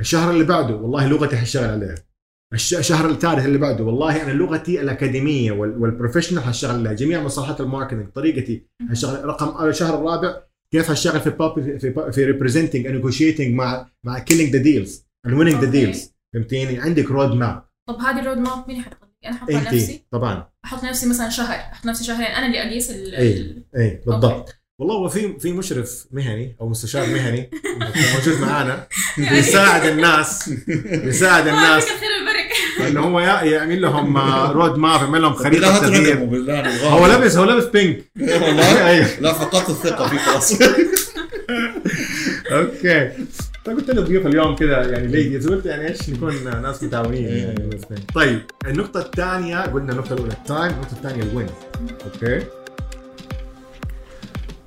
الشهر 0.00 0.30
اللي 0.30 0.44
بعده 0.44 0.74
والله 0.74 1.08
لغتي 1.08 1.36
حشتغل 1.36 1.70
عليها. 1.70 2.07
الشهر 2.52 3.10
الثالث 3.10 3.44
اللي 3.46 3.58
بعده. 3.58 3.84
والله 3.84 4.22
أنا 4.22 4.32
لغتي 4.32 4.80
الأكاديمية 4.80 5.52
وال- 5.52 5.78
وال 5.82 5.91
professional 5.91 6.42
حشتغل 6.42 6.96
جميع 6.96 7.22
مصطلحات 7.22 7.60
ال 7.60 7.65
marketing 7.65 8.08
طريقتي 8.08 8.66
حشتغل 8.90 9.24
رقم 9.24 9.68
الشهر 9.68 9.98
الرابع 9.98 10.36
كيف 10.72 10.90
حشتغل 10.90 11.20
في 11.20 11.30
باب 11.30 11.78
في 11.78 12.12
في 12.12 12.24
representing 12.24 12.86
negotiating 12.86 13.54
مع 13.54 13.86
مع 14.04 14.18
killing 14.18 14.52
the 14.56 14.62
deals 14.62 15.04
winning 15.26 15.64
the. 15.64 15.70
deals 15.70 16.12
فهمتيني؟ 16.34 16.78
عندك 16.80 17.10
road 17.10 17.32
map 17.34 17.62
طب 17.88 17.96
هذه 18.00 18.20
ال 18.20 18.24
road 18.24 18.38
map 18.38 18.64
مين 18.68 18.82
حيحط 18.82 18.96
لي؟ 19.02 19.28
أنا 19.28 19.36
احطها 19.36 19.58
انت 19.60 19.72
لنفسي؟ 19.72 20.04
طبعا. 20.10 20.48
أحط 20.64 20.82
لنفسي 20.84 21.08
مثلا 21.08 21.28
شهر 21.28 21.54
أحط 21.54 21.86
نفسي 21.86 22.04
شهرين 22.04 22.26
أنا 22.26 22.46
اللي 22.46 22.62
أقيس 22.62 22.90
ال 22.90 23.14
اي 23.14 23.62
اي 23.76 24.00
بالضبط. 24.06 24.54
والله 24.80 24.94
هو 24.94 25.08
في 25.08 25.38
في 25.38 25.52
مشرف 25.52 26.06
مهني 26.10 26.56
أو 26.60 26.68
مستشار 26.68 27.06
مهني 27.06 27.50
موجود 28.14 28.40
معانا 28.40 28.86
بيساعد 29.18 29.86
الناس 29.90 30.48
بيساعد 31.04 31.46
الناس. 31.48 31.84
انه 32.80 33.00
هو 33.00 33.20
يا- 33.20 33.42
يعمل 33.42 33.80
لهم 33.82 34.16
آه، 34.16 34.52
road 34.52 34.78
map 34.78 35.00
يعمل 35.02 35.22
لهم 35.22 35.32
خريطة 35.32 35.78
تغيير. 35.78 36.16
هو 36.84 37.06
لابس 37.06 37.36
هو 37.36 37.44
لابس 37.44 37.64
pink 37.64 38.04
والله؟ 38.20 38.86
أيوه. 38.90 39.06
لا 39.20 39.32
فقدت 39.32 39.70
الثقة 39.70 40.08
فيه 40.08 40.18
خلاص. 40.18 40.52
okay. 42.52 43.10
فقلت 43.64 43.90
له 43.90 44.02
ضيوف 44.02 44.26
اليوم 44.26 44.56
كذا 44.56 44.82
يعني 44.90 45.06
ladies 45.06 45.48
قلت 45.48 45.66
يعني 45.66 45.88
إيش 45.88 46.10
نكون 46.10 46.62
ناس 46.62 46.82
متعاونين 46.82 47.24
يعني 47.24 47.64
الاثنين. 47.64 48.00
طيب 48.14 48.40
النقطة 48.66 49.00
الثانية 49.00 49.60
قلنا 49.60 49.92
النقطة 49.92 50.12
الأولى. 50.12 50.32
ال 50.32 50.40
time 50.40 50.72
النقطة 50.72 50.92
الثانية 50.92 51.22
ال 51.22 51.28
win 51.28 51.46
okay. 52.04 52.44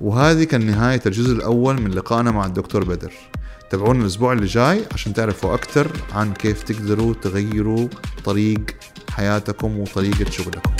وهذه 0.00 0.44
كان 0.44 0.66
نهاية 0.66 1.00
الجزء 1.06 1.32
الأول 1.32 1.80
من 1.80 1.90
لقائنا 1.90 2.30
مع 2.30 2.46
الدكتور 2.46 2.84
بدر. 2.84 3.12
تابعونا 3.72 4.02
الأسبوع 4.02 4.32
اللي 4.32 4.46
جاي 4.46 4.84
عشان 4.92 5.14
تعرفوا 5.14 5.54
أكثر 5.54 5.90
عن 6.12 6.34
كيف 6.34 6.62
تقدروا 6.62 7.14
تغيروا 7.14 7.88
طريق 8.24 8.60
حياتكم 9.10 9.78
وطريقة 9.78 10.30
شغلكم. 10.30 10.72